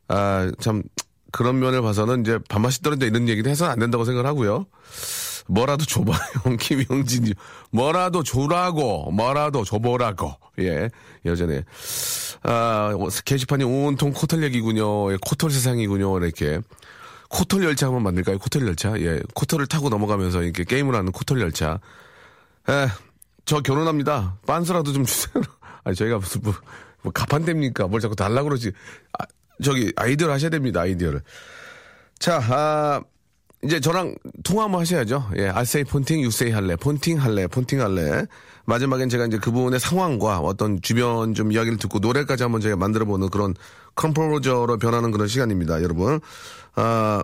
[0.09, 0.83] 아, 참,
[1.33, 4.67] 그런 면을 봐서는 이제 밥맛이 떨어져 이런 얘기를 해서는 안 된다고 생각을 하고요.
[5.48, 7.35] 뭐라도 줘봐요, 김영진님.
[7.70, 10.35] 뭐라도 줘라고, 뭐라도 줘보라고.
[10.61, 10.90] 예,
[11.24, 11.62] 여전히.
[12.42, 12.92] 아,
[13.24, 15.12] 게시판이 온통 코털 얘기군요.
[15.12, 16.18] 예, 코털 세상이군요.
[16.18, 16.61] 이렇게.
[17.28, 18.38] 코털 열차 한번 만들까요?
[18.38, 18.98] 코털 열차?
[19.00, 21.80] 예, 코털을 타고 넘어가면서 이렇게 게임을 하는 코털 열차.
[22.68, 22.88] 예,
[23.44, 24.37] 저 결혼합니다.
[24.46, 25.42] 빤스라도 좀 주세요.
[25.85, 26.54] 아니, 저희가 무슨, 뭐,
[27.02, 27.87] 뭐 가판됩니까?
[27.88, 28.72] 뭘 자꾸 달라고 그러지.
[29.18, 29.24] 아,
[29.62, 31.22] 저기, 아이디어를 하셔야 됩니다, 아이디어를.
[32.18, 33.02] 자, 아,
[33.64, 34.14] 이제 저랑
[34.45, 35.31] 통화 한번 하셔야죠.
[35.38, 36.77] 예, say 폰팅, say 할래.
[36.77, 38.27] 폰팅 할래, 폰팅 할래.
[38.66, 43.55] 마지막엔 제가 이제 그분의 상황과 어떤 주변 좀 이야기를 듣고 노래까지 한번 제가 만들어보는 그런
[43.94, 46.21] composer로 변하는 그런 시간입니다, 여러분.
[46.75, 47.23] 아,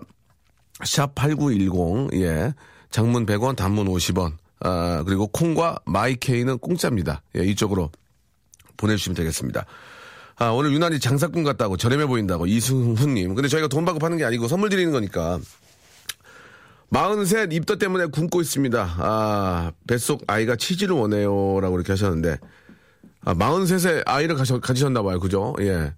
[0.79, 2.53] 샵8910, 예.
[2.89, 4.33] 장문 100원, 단문 50원.
[4.61, 7.21] 아, 그리고 콩과 마이케이는 공짜입니다.
[7.37, 7.91] 예, 이쪽으로
[8.77, 9.65] 보내주시면 되겠습니다.
[10.37, 13.35] 아, 오늘 유난히 장사꾼 같다고 저렴해 보인다고 이승훈님.
[13.35, 15.39] 근데 저희가 돈 받고 파는 게 아니고 선물 드리는 거니까.
[16.93, 18.95] 43 입덧 때문에 굶고 있습니다.
[18.99, 21.59] 아, 뱃속 아이가 치즈를 원해요.
[21.59, 22.37] 라고 이렇게 하셨는데.
[23.25, 25.19] 아, 43세 아이를 가셔, 가지셨나봐요.
[25.19, 25.55] 그죠?
[25.61, 25.93] 예.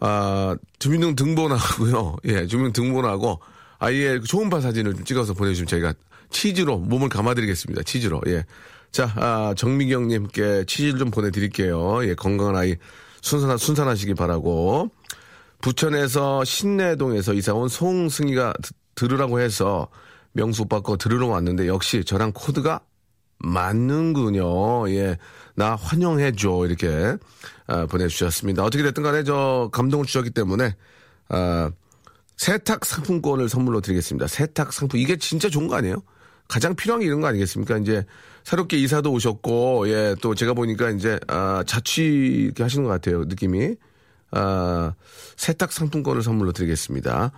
[0.00, 2.16] 아, 주민등 등본하고요.
[2.26, 3.40] 예, 주민등 등본하고
[3.78, 5.94] 아이의 그 초음파 사진을 좀 찍어서 보내주시면 저희가
[6.30, 7.82] 치즈로 몸을 감아드리겠습니다.
[7.84, 8.20] 치즈로.
[8.26, 8.44] 예.
[8.92, 12.04] 자, 아, 정미경님께 치즈를 좀 보내드릴게요.
[12.06, 12.76] 예, 건강한 아이
[13.22, 14.90] 순산, 순산하시기 바라고.
[15.62, 19.88] 부천에서 신내동에서 이사온 송승희가 드- 들으라고 해서
[20.32, 22.80] 명수 오빠 거 들으러 왔는데 역시 저랑 코드가
[23.38, 24.90] 맞는군요.
[24.90, 25.16] 예.
[25.54, 26.66] 나 환영해줘.
[26.66, 27.16] 이렇게,
[27.66, 28.64] 아, 보내주셨습니다.
[28.64, 30.74] 어떻게 됐든 간에 저 감동을 주셨기 때문에,
[31.28, 31.70] 아,
[32.36, 34.28] 세탁 상품권을 선물로 드리겠습니다.
[34.28, 35.00] 세탁 상품.
[35.00, 36.02] 이게 진짜 좋은 거 아니에요?
[36.46, 37.78] 가장 필요한 게 이런 거 아니겠습니까?
[37.78, 38.06] 이제
[38.44, 43.24] 새롭게 이사도 오셨고, 예, 또 제가 보니까 이제, 아, 자취 하시는 것 같아요.
[43.24, 43.74] 느낌이.
[44.30, 44.94] 아,
[45.36, 47.32] 세탁 상품권을 선물로 드리겠습니다.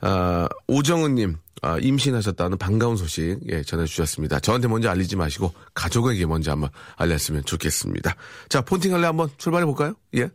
[0.00, 4.40] 아, 오정은님, 아, 임신하셨다는 반가운 소식, 예, 전해주셨습니다.
[4.40, 8.14] 저한테 먼저 알리지 마시고, 가족에게 먼저 한번 알렸으면 좋겠습니다.
[8.48, 9.94] 자, 폰팅 할래 한번 출발해볼까요?
[10.16, 10.30] 예.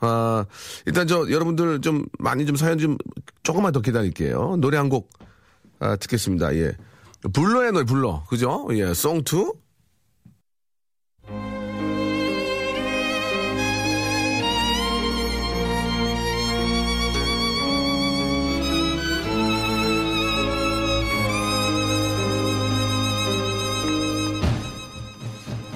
[0.00, 0.44] 아,
[0.86, 2.96] 일단 저, 여러분들 좀 많이 좀 사연 좀
[3.42, 4.56] 조금만 더 기다릴게요.
[4.58, 5.10] 노래 한 곡,
[5.78, 6.54] 아, 듣겠습니다.
[6.56, 6.76] 예.
[7.32, 8.24] 불러야 노래 불러.
[8.28, 8.66] 그죠?
[8.72, 9.54] 예, 송투.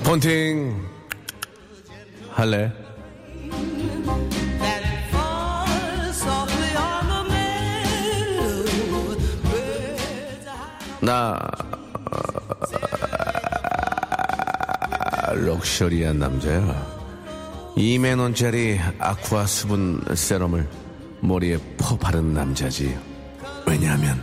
[0.06, 0.88] 폰팅
[2.30, 2.72] 할래?
[11.00, 11.40] 나
[15.26, 16.86] 어, 럭셔리한 남자야.
[17.76, 20.68] 2만 원짜리 아쿠아 수분 세럼을
[21.18, 22.96] 머리에 퍼 바른 남자지.
[23.66, 24.22] 왜냐하면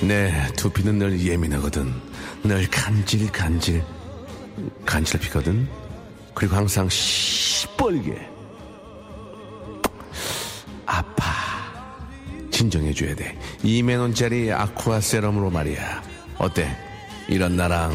[0.00, 1.92] 내 두피는 늘 예민하거든.
[2.44, 3.84] 늘 간질 간질
[4.84, 5.68] 간질피거든.
[6.34, 8.28] 그리고 항상 시뻘게
[10.86, 11.24] 아파.
[12.50, 13.38] 진정해줘야 돼.
[13.62, 16.02] 2만 원짜리 아쿠아 세럼으로 말이야.
[16.38, 16.76] 어때?
[17.28, 17.92] 이런 나랑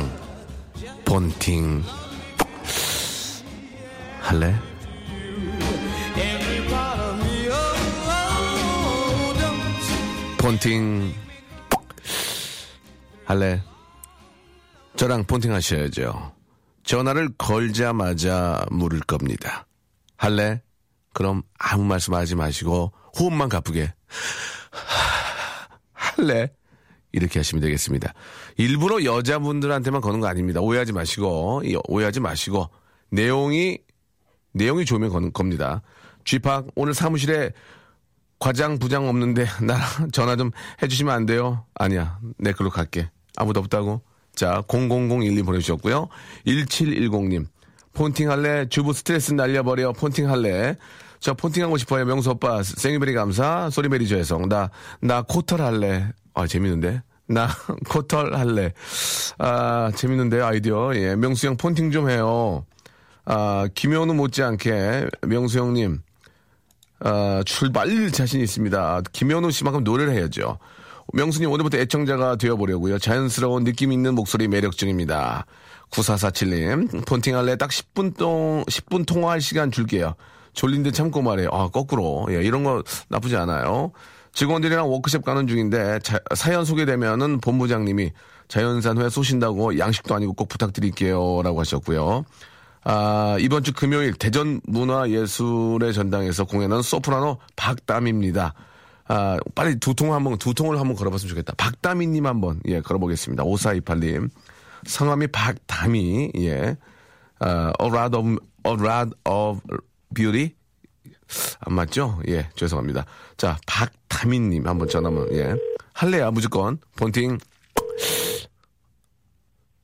[1.06, 1.84] 본팅
[4.22, 4.56] 할래?
[10.38, 11.14] 본팅
[13.26, 13.62] 할래?
[14.96, 16.39] 저랑 본팅 하셔야죠.
[16.84, 19.66] 전화를 걸자마자 물을 겁니다.
[20.18, 20.62] 할래?
[21.14, 23.94] 그럼 아무 말씀 하지 마시고 호흡만 가쁘게
[25.94, 26.52] 할래?
[27.12, 28.14] 이렇게 하시면 되겠습니다.
[28.58, 30.62] 일부러 여자분들한테만 거는 거 아닙니다.
[30.62, 32.70] 오해하지 마시고 이- 오해하지 마시고
[33.12, 33.80] 내용이
[34.54, 35.82] 내용이 좋으면 거는 겁니다.
[36.26, 37.52] 쥐팍 오늘 사무실에
[38.40, 40.52] 과장 부장 없는데 나랑 전화 좀
[40.84, 41.66] 해주시면 안 돼요?
[41.76, 42.20] 아니야.
[42.38, 43.10] 내 글로 갈게.
[43.38, 44.02] 아무도 없다고?
[44.40, 46.08] 자 0001님 보내주셨고요.
[46.48, 47.46] 1710님
[47.94, 48.70] 폰팅 할래?
[48.70, 50.78] 주부 스트레스 날려버려 폰팅 할래?
[51.20, 52.06] 저 폰팅하고 싶어요.
[52.06, 53.70] 명수 오빠, 생일베리 감사.
[53.70, 54.48] 소리베리 저해성.
[54.48, 54.70] 나,
[55.02, 56.08] 나 코털 할래.
[56.34, 57.02] 아, 재밌는데?
[57.28, 57.50] 나
[57.90, 58.72] 코털 할래.
[59.40, 60.96] 아, 재밌는데, 아이디어.
[60.96, 62.66] 예, 명수 형 폰팅 좀 해요.
[63.26, 66.00] 아, 김현우 못지않게, 명수 형님,
[67.02, 69.02] 아, 출발 자신 있습니다.
[69.12, 70.58] 김현우 씨만큼 노래를 해야죠.
[71.14, 73.00] 명수님 오늘부터 애청자가 되어보려고요.
[73.00, 75.46] 자연스러운 느낌 있는 목소리 매력 중입니다.
[75.92, 80.14] 9447님, 폰팅할래 딱 10분 동, 10분 통화할 시간 줄게요.
[80.54, 81.50] 졸린데 참고 말해요.
[81.52, 82.28] 아, 거꾸로.
[82.30, 83.92] 예, 이런 거 나쁘지 않아요.
[84.34, 88.12] 직원들이랑 워크숍 가는 중인데 자- 사연 소개되면은 본부장님이
[88.48, 91.42] 자연산 회 쏘신다고 양식도 아니고 꼭 부탁드릴게요.
[91.44, 92.26] 라고 하셨고요.
[92.84, 98.54] 아, 이번 주 금요일 대전 문화예술의 전당에서 공연한 소프라노 박담입니다.
[99.10, 101.54] 아, 빨리 두 통 한번, 두 통을 한번 걸어봤으면 좋겠다.
[101.58, 103.44] 박다미님 한번, 예, 걸어보겠습니다.
[103.44, 104.30] 5428님.
[104.86, 106.78] 성함이 박다미, 예.
[107.40, 109.62] 아, a lot of, a lot of
[110.14, 110.56] beauty?
[111.62, 112.22] 안 맞죠?
[112.28, 113.06] 예, 죄송합니다.
[113.36, 115.56] 자, 박다미님 한번 전화 한번, 예.
[115.94, 116.78] 할래야, 무조건.
[116.96, 117.38] 본팅,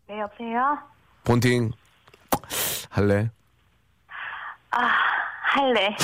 [0.08, 0.78] 네, 여보세요?
[1.24, 1.72] 본팅.
[2.90, 3.30] 할래?
[4.70, 4.88] 아,
[5.42, 5.96] 할래.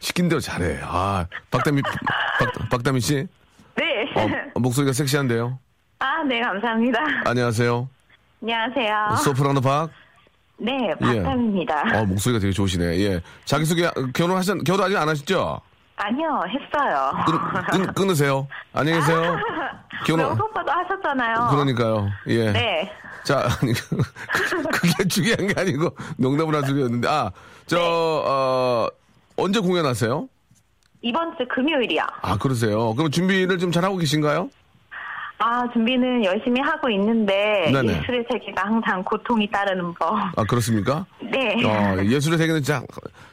[0.00, 0.80] 시킨 대로 잘해.
[0.82, 3.26] 아, 박다미, 박, 박다미 씨?
[3.76, 3.84] 네.
[4.54, 5.58] 어, 목소리가 섹시한데요?
[6.00, 6.98] 아, 네, 감사합니다.
[7.24, 7.88] 안녕하세요.
[8.42, 9.16] 안녕하세요.
[9.24, 9.90] 소프라노 박?
[10.58, 10.94] 네, 예.
[10.94, 12.00] 박담입니다.
[12.00, 12.98] 어, 목소리가 되게 좋으시네.
[13.00, 13.20] 예.
[13.44, 15.60] 자기소개, 결혼하셨, 결혼 아직 안 하셨죠?
[15.96, 17.12] 아니요, 했어요.
[17.26, 18.46] 끊, 끊, 끊으세요.
[18.72, 19.36] 안녕히 계세요.
[20.06, 21.48] 결혼, 명수 오빠도 하셨잖아요.
[21.50, 22.08] 그러니까요.
[22.28, 22.52] 예.
[22.52, 22.92] 네.
[23.24, 23.72] 자, 아니,
[24.72, 27.30] 그게 중요한 게 아니고, 농담을 한 소리였는데, 아,
[27.66, 27.82] 저, 네.
[27.84, 28.88] 어,
[29.38, 30.28] 언제 공연하세요?
[31.00, 32.02] 이번 주 금요일이요.
[32.22, 32.92] 아, 그러세요.
[32.94, 34.50] 그럼 준비를 좀 잘하고 계신가요?
[35.38, 37.98] 아, 준비는 열심히 하고 있는데, 네네.
[38.00, 40.16] 예술의 세계가 항상 고통이 따르는 법.
[40.36, 41.06] 아, 그렇습니까?
[41.22, 41.64] 네.
[41.64, 42.82] 어, 예술의 세계는 진짜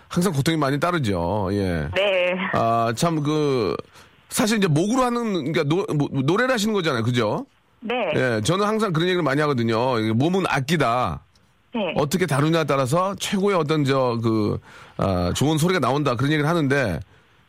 [0.08, 1.50] 항상 고통이 많이 따르죠.
[1.54, 1.90] 예.
[1.96, 2.36] 네.
[2.54, 3.76] 아, 참, 그,
[4.30, 7.02] 사실 이제 목으로 하는, 그러니까 노, 뭐, 노래를 하시는 거잖아요.
[7.02, 7.48] 그죠?
[7.80, 7.96] 네.
[8.16, 9.98] 예, 저는 항상 그런 얘기를 많이 하거든요.
[10.14, 11.22] 몸은 악기다.
[11.76, 11.94] 네.
[11.98, 14.58] 어떻게 다루냐에 따라서 최고의 어떤 저, 그,
[14.98, 16.16] 아, 좋은 소리가 나온다.
[16.16, 17.00] 그런 얘기를 하는데,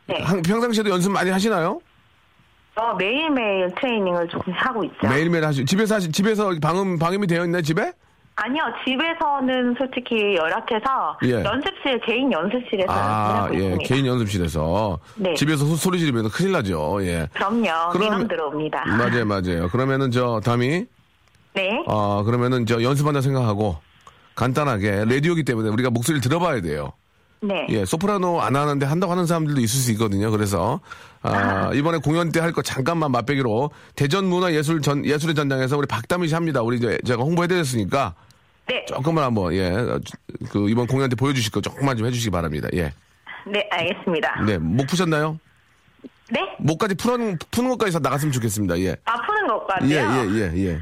[0.07, 0.21] 네.
[0.21, 1.79] 한- 평상시에도 연습 많이 하시나요?
[2.75, 5.07] 어, 매일매일 트레이닝을 조금 하고 있죠.
[5.07, 7.91] 매일매일 하시, 집에서 하시, 집에서 방음, 방음이 되어 있나요, 집에?
[8.35, 11.43] 아니요, 집에서는 솔직히 열악해서 예.
[11.43, 13.83] 연습실, 개인 연습실에서 아, 예, 있습니다.
[13.87, 14.99] 개인 연습실에서.
[15.15, 15.33] 네.
[15.33, 17.27] 집에서 소- 소리 지르면 큰일 나죠, 예.
[17.33, 17.63] 그럼요.
[17.93, 18.85] 그럼- 민원 들어옵니다.
[18.85, 19.69] 맞아요, 맞아요.
[19.69, 20.85] 그러면은 저, 담이,
[21.55, 21.83] 네.
[21.87, 23.77] 아, 그러면은 저 연습한다 생각하고
[24.37, 26.93] 간단하게 라디오기 때문에 우리가 목소리를 들어봐야 돼요.
[27.41, 27.67] 네.
[27.69, 30.31] 예, 소프라노 안 하는데 한다고 하는 사람들도 있을 수 있거든요.
[30.31, 30.79] 그래서
[31.21, 35.85] 아, 이번에 공연 때 할 거 잠깐만 맛배기로 대전 문화 예술 전 예술의 전당에서 우리
[35.87, 36.61] 박담희 씨 합니다.
[36.61, 38.13] 우리 이제 제가 홍보해 드렸으니까
[38.67, 38.85] 네.
[38.87, 39.71] 조금만 한번 예.
[40.49, 42.67] 그 이번 공연 때 보여 주실 거 조금만 좀 해 주시기 바랍니다.
[42.73, 42.91] 예.
[43.45, 44.41] 네, 알겠습니다.
[44.45, 45.39] 네, 목 푸셨나요?
[46.29, 46.39] 네?
[46.59, 48.79] 목까지 푸는 푸는 것까지 나갔으면 좋겠습니다.
[48.81, 48.95] 예.
[49.05, 49.89] 아프는 것 같아요.
[49.89, 50.79] 예, 예, 예, 예.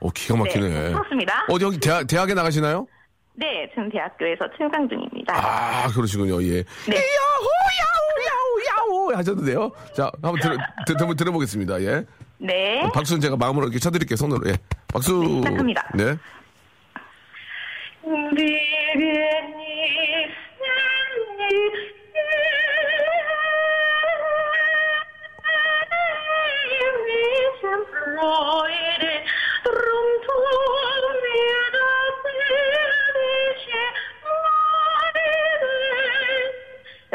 [0.00, 0.68] 오, 기가 막히네.
[0.68, 1.44] 네, 그렇습니다.
[1.48, 2.86] 어디 여기 대학 대학에 나가시나요?
[3.34, 5.34] 네, 지금 대학교에서 출강 중입니다.
[5.36, 6.42] 아, 그러시군요.
[6.42, 6.62] 예.
[6.88, 6.96] 네.
[6.96, 7.48] 야호,
[7.80, 9.70] 야호, 야호, 야호 하셨는데요.
[9.94, 11.80] 자, 한번 들어, 들, 한번 들어보겠습니다.
[11.82, 12.04] 예.
[12.38, 12.82] 네.
[12.92, 14.16] 박수는 제가 마음으로 이렇게 쳐드릴게요.
[14.16, 14.48] 손으로.
[14.50, 14.56] 예.
[14.88, 15.18] 박수.
[15.20, 15.90] 네, 시작합니다.
[15.94, 16.16] 네.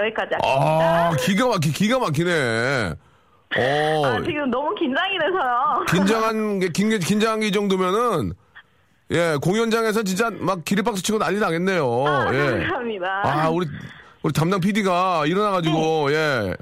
[0.06, 1.26] 여기까지 아, 하겠습니다.
[1.26, 2.94] 기가 막히, 기가 막히네.
[3.58, 5.86] 어, 아, 지금 너무 긴장이 돼서요.
[5.90, 8.34] 긴장한 게, 긴, 긴장한 게 이 정도면은,
[9.12, 12.06] 예, 공연장에서 진짜 막 기립박수 치고 난리 나겠네요.
[12.08, 12.38] 아, 예.
[12.38, 13.22] 감사합니다.
[13.24, 13.68] 아, 우리,
[14.24, 16.56] 우리 담당 PD가 일어나가지고, 예.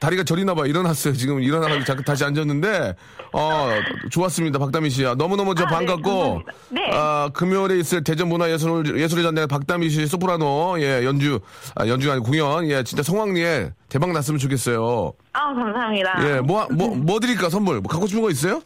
[0.00, 0.66] 다리가 저리나 봐.
[0.66, 1.12] 일어났어요.
[1.14, 2.96] 지금 일어나가지고 잠깐 다시 앉았는데,
[3.32, 3.68] 어,
[4.10, 4.58] 좋았습니다.
[4.58, 5.14] 박다미 씨야.
[5.14, 6.52] 너무너무 저 아, 네, 반갑고, 감사합니다.
[6.70, 6.90] 네.
[6.92, 11.38] 아, 금요일에 있을 대전 문화예술, 예술의 전당 박다미 씨 소프라노, 예, 연주,
[11.74, 15.12] 아, 연주가 아니고 공연, 예, 진짜 성황리에 대박 났으면 좋겠어요.
[15.34, 16.14] 아, 감사합니다.
[16.36, 17.80] 예, 뭐, 뭐, 뭐 드릴까, 선물?
[17.82, 18.62] 뭐 갖고 싶은 거 있어요?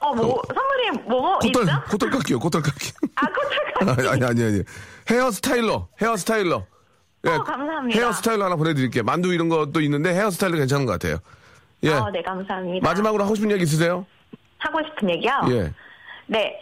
[0.00, 1.82] 어, 뭐, 선물이 뭐 코털, 있죠?
[1.90, 2.92] 코털 깎기요, 코털 깎기.
[3.16, 4.62] 아, 코털 아니, 아니, 아니.
[5.10, 6.64] 헤어 스타일러, 헤어 스타일러.
[7.26, 7.98] 예, 어, 감사합니다.
[8.00, 9.02] 헤어 스타일러 하나 보내드릴게요.
[9.02, 11.18] 만두 이런 것도 있는데 헤어 스타일러 괜찮은 것 같아요.
[11.82, 11.90] 예.
[11.92, 12.88] 어, 네, 감사합니다.
[12.88, 14.06] 마지막으로 하고 싶은 얘기 있으세요?
[14.58, 15.32] 하고 싶은 얘기요?
[15.50, 15.72] 예.
[16.26, 16.60] 네.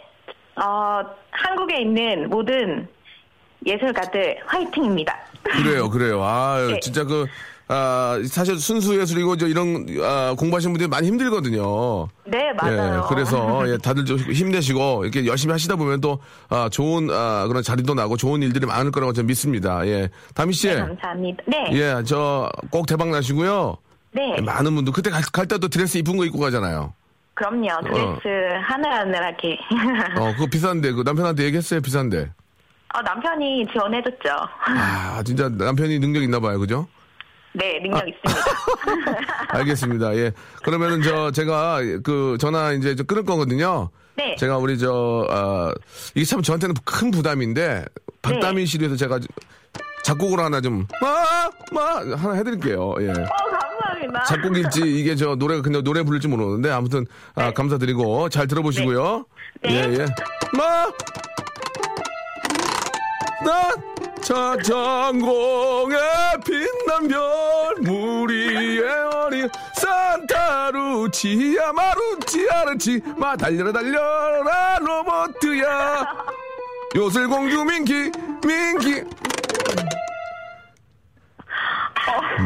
[0.55, 2.87] 어, 한국에 있는 모든
[3.65, 5.15] 예술가들 화이팅입니다.
[5.43, 6.23] 그래요, 그래요.
[6.23, 6.79] 아, 네.
[6.79, 7.27] 진짜 그,
[7.69, 12.07] 아, 사실 순수 예술이고 저 이런 아, 공부하시는 분들이 많이 힘들거든요.
[12.25, 13.03] 네, 맞아요.
[13.03, 17.61] 예, 그래서 예, 다들 좀 힘내시고 이렇게 열심히 하시다 보면 또 아, 좋은 아, 그런
[17.63, 19.85] 자리도 나고 좋은 일들이 많을 거라고 저는 믿습니다.
[19.85, 21.43] 예, 다미 씨, 네, 감사합니다.
[21.47, 21.69] 네.
[21.73, 23.75] 예, 저 꼭 대박 나시고요.
[24.13, 24.39] 네.
[24.41, 26.93] 많은 분들 그때 갈, 갈 때도 드레스 이쁜 거 입고 가잖아요.
[27.33, 27.67] 그럼요.
[27.83, 28.21] 드레스
[28.63, 29.57] 하늘하늘하게.
[30.17, 32.31] 어, 그거 비싼데 그 남편한테 얘기했어요, 비싼데.
[32.95, 34.29] 어, 남편이 지원해줬죠.
[34.65, 36.87] 아, 진짜 남편이 능력 있나 봐요, 그죠?
[37.57, 38.41] 네, 능력 있습니다.
[39.49, 40.15] 알겠습니다.
[40.17, 40.31] 예.
[40.63, 43.89] 그러면은 저 제가 그 전화 이제 저 끊을 거거든요.
[44.15, 44.35] 네.
[44.37, 45.71] 제가 우리 저 아,
[46.15, 47.85] 이게 참 저한테는 큰 부담인데
[48.21, 49.19] 박다민 씨로 해서 제가
[50.03, 52.95] 작곡을 하나 좀 마 마 하나 해드릴게요.
[53.01, 53.09] 예.
[53.09, 54.23] 어, 감사합니다.
[54.23, 59.25] 작곡일지 이게 저 노래가 그냥 노래 부를지 모르는데 아무튼 아, 감사드리고 잘 들어보시고요.
[59.63, 59.69] 네.
[59.73, 60.05] 예 예.
[60.57, 60.87] 마.
[63.43, 63.75] 난
[64.21, 65.95] 자전공에
[66.45, 68.81] 빛난 별 무리의
[69.13, 76.25] 어리 산타루치야 마루치 아르치 마 달려라 달려라 로버트야.
[76.95, 78.11] 요술공주 민키
[78.45, 79.03] 민키.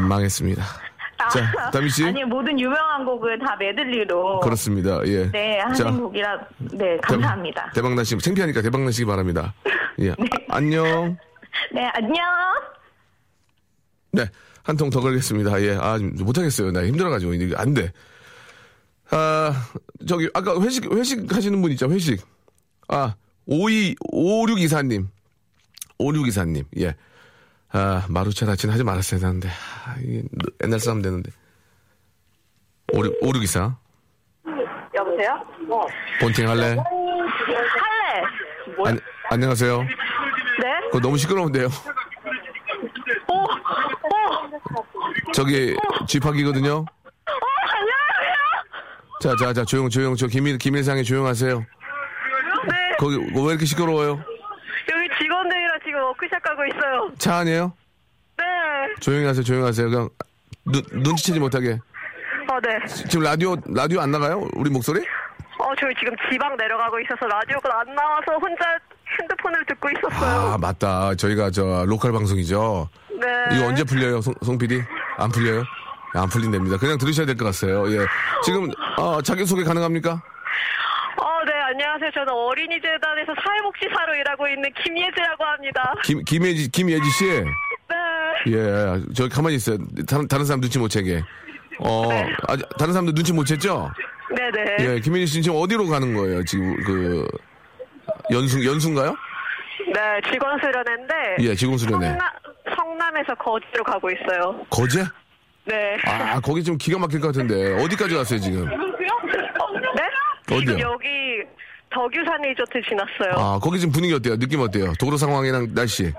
[0.07, 0.90] 망했습니다.
[1.33, 2.03] 자, 다미 씨.
[2.05, 4.39] 아니, 모든 유명한 곡을 다 메들리로.
[4.41, 4.99] 그렇습니다.
[5.05, 5.29] 예.
[5.31, 7.71] 네, 자, 하는 곡이라, 네, 감사합니다.
[7.73, 9.53] 대박 나시 창피하니까 대박 나시기 바랍니다.
[9.99, 10.13] 예.
[10.49, 11.17] 안녕.
[11.73, 12.15] 네, 안녕.
[14.13, 14.25] 네.
[14.63, 15.61] 한 통 더 걸겠습니다.
[15.63, 15.77] 예.
[15.81, 16.71] 아, 좀 못하겠어요.
[16.71, 17.33] 나 힘들어가지고.
[17.33, 17.91] 이게 안 돼.
[19.09, 19.53] 아,
[20.07, 21.89] 저기, 아까 회식, 회식 하시는 분 있죠?
[21.91, 22.21] 회식.
[22.87, 23.15] 아,
[23.47, 25.07] 52, 5624님.
[25.99, 26.65] 5624님.
[26.79, 26.95] 예.
[27.73, 29.47] 아, 마루차 다치는 하지 말았어야 되는데.
[29.49, 30.23] 아, 이게
[30.63, 31.31] 옛날 싸움 되는데.
[32.93, 33.77] 56, 5624.
[34.93, 35.33] 여보세요?
[35.69, 35.81] 어.
[36.19, 36.75] 본팅 할래?
[36.75, 38.23] 할래.
[38.75, 39.81] 뭐, 안, 안녕하세요.
[39.81, 39.87] 네?
[40.91, 41.67] 그거 너무 시끄러운데요.
[43.27, 43.47] 오, 오,
[45.33, 46.79] 저기, 집합이거든요.
[46.79, 46.85] 오,
[47.73, 48.35] 안녕하세요.
[49.21, 51.59] 자, 자, 자, 조용, 조용, 저 김일, 김일상이 조용하세요.
[51.59, 51.65] 네,
[52.99, 54.21] 거기 왜 이렇게 시끄러워요?
[54.91, 56.03] 여기 직원들이랑 지금
[56.61, 57.11] 가고 있어요.
[57.17, 57.73] 차 아니에요?
[58.37, 58.43] 네.
[58.99, 59.89] 조용히 하세요, 조용히 하세요.
[59.89, 60.09] 그냥
[60.65, 61.79] 눈, 눈치채지 못하게.
[62.51, 62.85] 어, 네.
[62.87, 64.47] 지금 라디오, 라디오 안 나가요?
[64.53, 64.99] 우리 목소리?
[64.99, 68.77] 어, 저희 지금 지방 내려가고 있어서 라디오가 안 나와서 혼자
[69.19, 70.53] 핸드폰을 듣고 있었어요.
[70.53, 71.15] 아, 맞다.
[71.15, 72.89] 저희가 저 로컬 방송이죠.
[73.19, 73.55] 네.
[73.55, 74.81] 이거 언제 풀려요, 송, 송 PD?
[75.17, 75.63] 안 풀려요?
[76.13, 76.77] 안 풀린답니다.
[76.77, 77.89] 그냥 들으셔야 될 것 같아요.
[77.91, 78.05] 예.
[78.43, 80.21] 지금, 어, 자기소개 가능합니까?
[81.71, 82.11] 어, 네, 안녕하세요.
[82.11, 85.93] 저는 어린이재단에서 사회복지사로 일하고 있는 김예지라고 합니다.
[86.03, 87.25] 김, 김예지, 김예지 씨.
[87.25, 88.53] 네.
[88.53, 89.13] 예.
[89.15, 89.77] 저기 가만히 있어요.
[90.07, 91.21] 다른, 다른 사람 눈치 못 채게.
[91.79, 92.09] 어,
[92.47, 93.89] 아, 다른 사람들 눈치 못 챘죠?
[94.35, 94.75] 네네.
[94.79, 96.43] 예, 김민희 씨는 지금 어디로 가는 거예요?
[96.45, 97.27] 지금 그
[98.31, 99.15] 연수 연수인가요?
[99.93, 101.13] 네, 직원 수련회인데.
[101.39, 102.07] 예, 직원 수련회.
[102.07, 102.29] 성남,
[102.75, 104.65] 성남에서 거제로 가고 있어요.
[104.69, 105.03] 거제?
[105.65, 105.97] 네.
[106.05, 108.63] 아, 거기 좀 기가 막힐 것 같은데 어디까지 갔어요 지금?
[108.63, 108.75] 어,
[109.95, 110.55] 네?
[110.55, 110.59] 어디요?
[110.65, 111.30] 지금 여기
[111.93, 113.33] 덕유산 리조트 지났어요.
[113.37, 114.37] 아, 거기 지금 분위기 어때요?
[114.37, 114.93] 느낌 어때요?
[114.99, 116.13] 도로 상황이랑 날씨.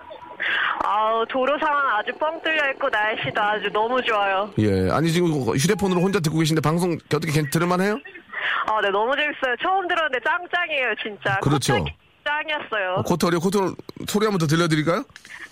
[0.84, 4.52] 아우, 도로 상황 아주 뻥 뚫려 있고 날씨도 아주 너무 좋아요.
[4.58, 7.98] 예, 아니 지금 휴대폰으로 혼자 듣고 계신데 방송 어떻게 괜- 들을만 해요?
[8.66, 9.54] 아, 네, 너무 재밌어요.
[9.62, 11.38] 처음 들었는데 짱짱이에요, 진짜.
[11.40, 11.84] 그렇죠.
[12.24, 13.02] 짱이었어요.
[13.04, 13.74] 코털이요, 코털
[14.08, 15.04] 소리 한번 더 들려드릴까요?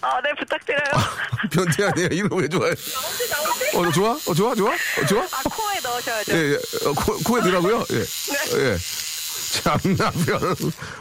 [0.03, 0.83] 아, 네, 부탁드려요.
[1.53, 2.09] 변태 아니에요?
[2.13, 2.73] 이거 왜 좋아해?
[3.75, 4.11] 어, 너 좋아?
[4.13, 4.55] 어, 좋아?
[4.55, 4.71] 좋아?
[4.73, 5.23] 어, 좋아?
[5.23, 6.33] 아, 코에 넣으셔야죠.
[6.37, 6.55] 예, 예.
[6.89, 7.85] 어, 코, 코에 들어가고요.
[7.93, 7.99] 예.
[8.71, 8.77] 예.
[9.51, 10.39] 참나, 별.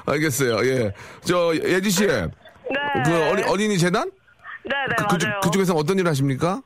[0.05, 0.65] 알겠어요.
[0.67, 0.93] 예.
[1.21, 2.07] 저, 예지 씨.
[2.07, 2.27] 네.
[3.05, 4.09] 그 어리, 어린이 재단?
[4.65, 5.39] 네, 네, 그, 맞아요.
[5.41, 6.61] 그쪽에서 어떤 일 하십니까?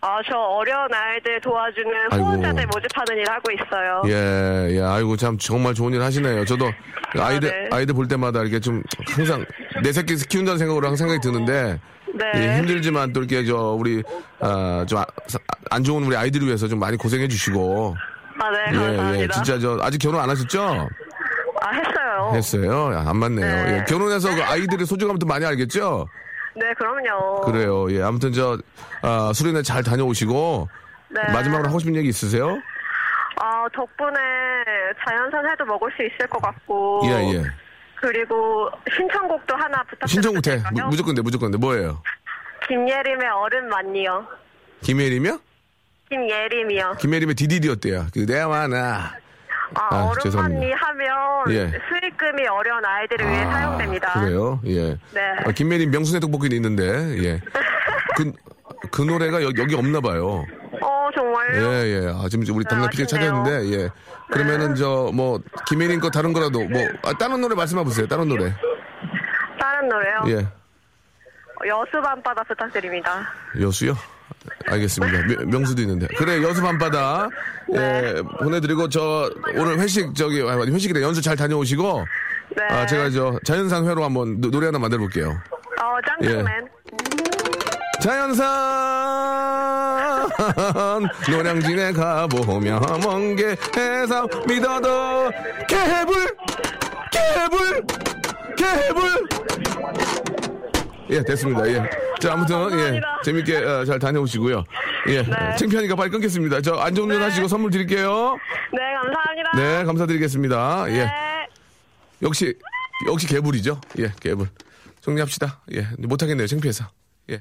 [0.00, 2.24] 아, 저 어려운 아이들 도와주는 아이고.
[2.24, 4.02] 후원자들 모집하는 일 하고 있어요.
[4.06, 4.80] 예, 예.
[4.80, 6.44] 아이고, 참, 정말 좋은 일 하시네요.
[6.44, 6.70] 저도
[7.18, 7.76] 아이들, 네.
[7.76, 9.44] 아이들 볼 때마다 이렇게 좀 항상
[9.82, 11.80] 내 새끼 키운다는 생각으로 항상 생각이 드는데.
[12.14, 12.32] 네.
[12.36, 14.02] 예, 힘들지만 또 이렇게 저, 우리,
[14.40, 15.06] 아, 좀, 아,
[15.70, 17.96] 안 좋은 우리 아이들을 위해서 좀 많이 고생해 주시고.
[18.40, 19.24] 아, 네, 예, 감사합니다.
[19.24, 19.28] 예.
[19.28, 20.88] 진짜 저, 아직 결혼 안 하셨죠?
[21.60, 22.32] 아, 했어요.
[22.34, 22.92] 했어요.
[22.94, 23.46] 야, 안 맞네요.
[23.64, 23.78] 네.
[23.80, 26.08] 예, 결혼해서 그 아이들의 소중함도 많이 알겠죠?
[26.56, 27.40] 네, 그럼요.
[27.42, 27.90] 그래요.
[27.92, 28.58] 예, 아무튼 저,
[29.02, 30.68] 아, 수련회 잘 다녀오시고.
[31.10, 31.20] 네.
[31.32, 32.58] 마지막으로 하고 싶은 얘기 있으세요?
[33.40, 34.18] 아, 덕분에
[35.06, 37.02] 자연산 회도 먹을 수 있을 것 같고.
[37.06, 37.42] 예, 예.
[38.00, 40.06] 그리고 신청곡도 하나 부탁드릴까요?
[40.06, 40.56] 신청국 해.
[40.72, 41.58] 무- 무조건 돼, 무조건 돼.
[41.58, 42.02] 뭐예요?
[42.68, 44.26] 김예림의 어른 맞니요.
[44.82, 45.38] 김예림이요?
[46.10, 46.96] 김예림이요.
[47.00, 48.06] 김예림의 디디디 어때요?
[48.12, 48.76] 그대와 나.
[48.76, 49.12] 아,
[49.74, 50.60] 아, 어른 죄송합니다.
[50.60, 51.70] 맞니 하면 예.
[51.88, 54.20] 수익금이 어려운 아이들을 위해 사용됩니다.
[54.20, 54.60] 그래요?
[54.66, 54.90] 예.
[55.12, 55.20] 네.
[55.44, 56.84] 아, 김예림 명순의 떡볶이는 있는데,
[57.24, 57.40] 예.
[58.16, 58.32] 그,
[58.90, 60.44] 그 노래가 여, 기 없나 봐요.
[60.82, 61.62] 어, 정말요?
[61.62, 62.12] 예, 예.
[62.14, 63.44] 아, 지금 우리 담당 PD가 아쉽네요.
[63.44, 63.88] 찾았는데, 예.
[64.30, 68.06] 그러면은 저, 뭐, 김예림 거 다른 거라도, 뭐, 아, 다른 노래 말씀해 보세요.
[68.06, 68.52] 다른 노래.
[69.60, 70.24] 다른 노래요?
[70.28, 70.46] 예.
[71.66, 73.26] 여수 밤바다 부탁드립니다.
[73.60, 73.94] 여수요?
[74.66, 75.22] 알겠습니다.
[75.26, 76.06] 명- 명수도 있는데.
[76.16, 77.28] 그래, 여수 밤바다.
[77.74, 81.02] 예, 보내드리고, 저, 오늘 회식, 저기, 아, 회식이래.
[81.02, 82.04] 연수 잘 다녀오시고,
[82.56, 82.62] 네.
[82.74, 85.38] 아, 제가 저, 자연상 회로 한번 노, 래 하나 만들어 볼게요.
[85.80, 86.68] 어, 짱짱맨.
[88.00, 88.48] 자연산
[91.30, 95.30] 노량진에 가보면 먼게 해상 믿어도
[95.68, 96.36] 개불
[97.10, 97.84] 개불
[98.56, 99.28] 개불
[101.10, 101.82] 예 됐습니다 예
[102.20, 103.20] 자 아무튼 예 감사합니다.
[103.24, 104.64] 재밌게 어, 잘 다녀오시고요
[105.08, 105.24] 예
[105.56, 108.36] 창피하니까 빨리 끊겠습니다 저 안전운전 하시고 선물 드릴게요
[108.72, 109.50] 네, 감사합니다.
[109.56, 111.10] 네 감사드리겠습니다 예 네.
[112.22, 112.54] 역시
[113.06, 113.80] 역시 개불이죠.
[114.00, 114.48] 예, 개불.
[115.02, 115.60] 정리합시다.
[115.74, 116.48] 예, 못하겠네요.
[116.48, 116.84] 창피해서.
[117.30, 117.40] 예.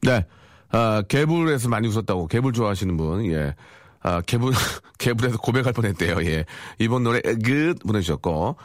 [0.00, 0.24] 네.
[0.70, 2.26] 아, 개불에서 많이 웃었다고.
[2.28, 3.30] 개불 좋아하시는 분.
[3.30, 3.54] 예.
[4.00, 4.54] 아, 개불
[4.98, 6.16] 개불에서 고백할 뻔 했대요.
[6.24, 6.46] 예.
[6.78, 8.56] 이번 노래 끝 보내주셨고.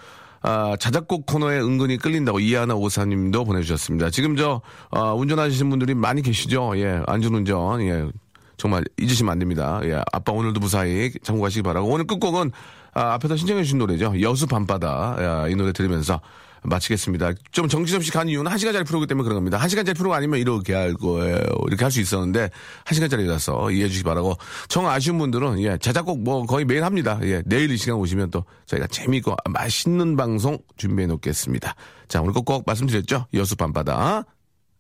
[0.44, 4.10] 아, 자작곡 코너에 은근히 끌린다고 이하나 오사님도 보내주셨습니다.
[4.10, 6.74] 지금 저 아, 운전하시는 분들이 많이 계시죠.
[6.78, 7.82] 예, 안전운전.
[7.82, 8.10] 예,
[8.58, 9.80] 정말 잊으시면 안 됩니다.
[9.84, 11.88] 예, 아빠 오늘도 무사히 참고하시기 바라고.
[11.88, 12.52] 오늘 끝곡은
[12.94, 14.22] 아, 앞에서 신청해 주신 노래죠.
[14.22, 15.16] 여수 밤바다.
[15.20, 16.20] 야, 이 노래 들으면서
[16.64, 17.34] 마치겠습니다.
[17.52, 19.58] 좀 정신없이 간 이유는 한 시간짜리 프로기 때문에 그런 겁니다.
[19.58, 21.38] 한 시간짜리 프로가 아니면 이렇게 할 거예요.
[21.68, 22.50] 이렇게 할 수 있었는데
[22.86, 24.36] 한 시간짜리라서 이해해 주시기 바라고.
[24.68, 27.20] 정 아쉬운 분들은 예, 자작곡 뭐 거의 매일 합니다.
[27.24, 31.76] 예, 내일 이 시간 오시면 또 저희가 재미있고 맛있는 방송 준비해 놓겠습니다.
[32.08, 33.28] 자, 오늘 꼭꼭 말씀드렸죠.
[33.34, 34.24] 여수 밤바다.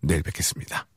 [0.01, 0.87] 내일 뵙겠습니다.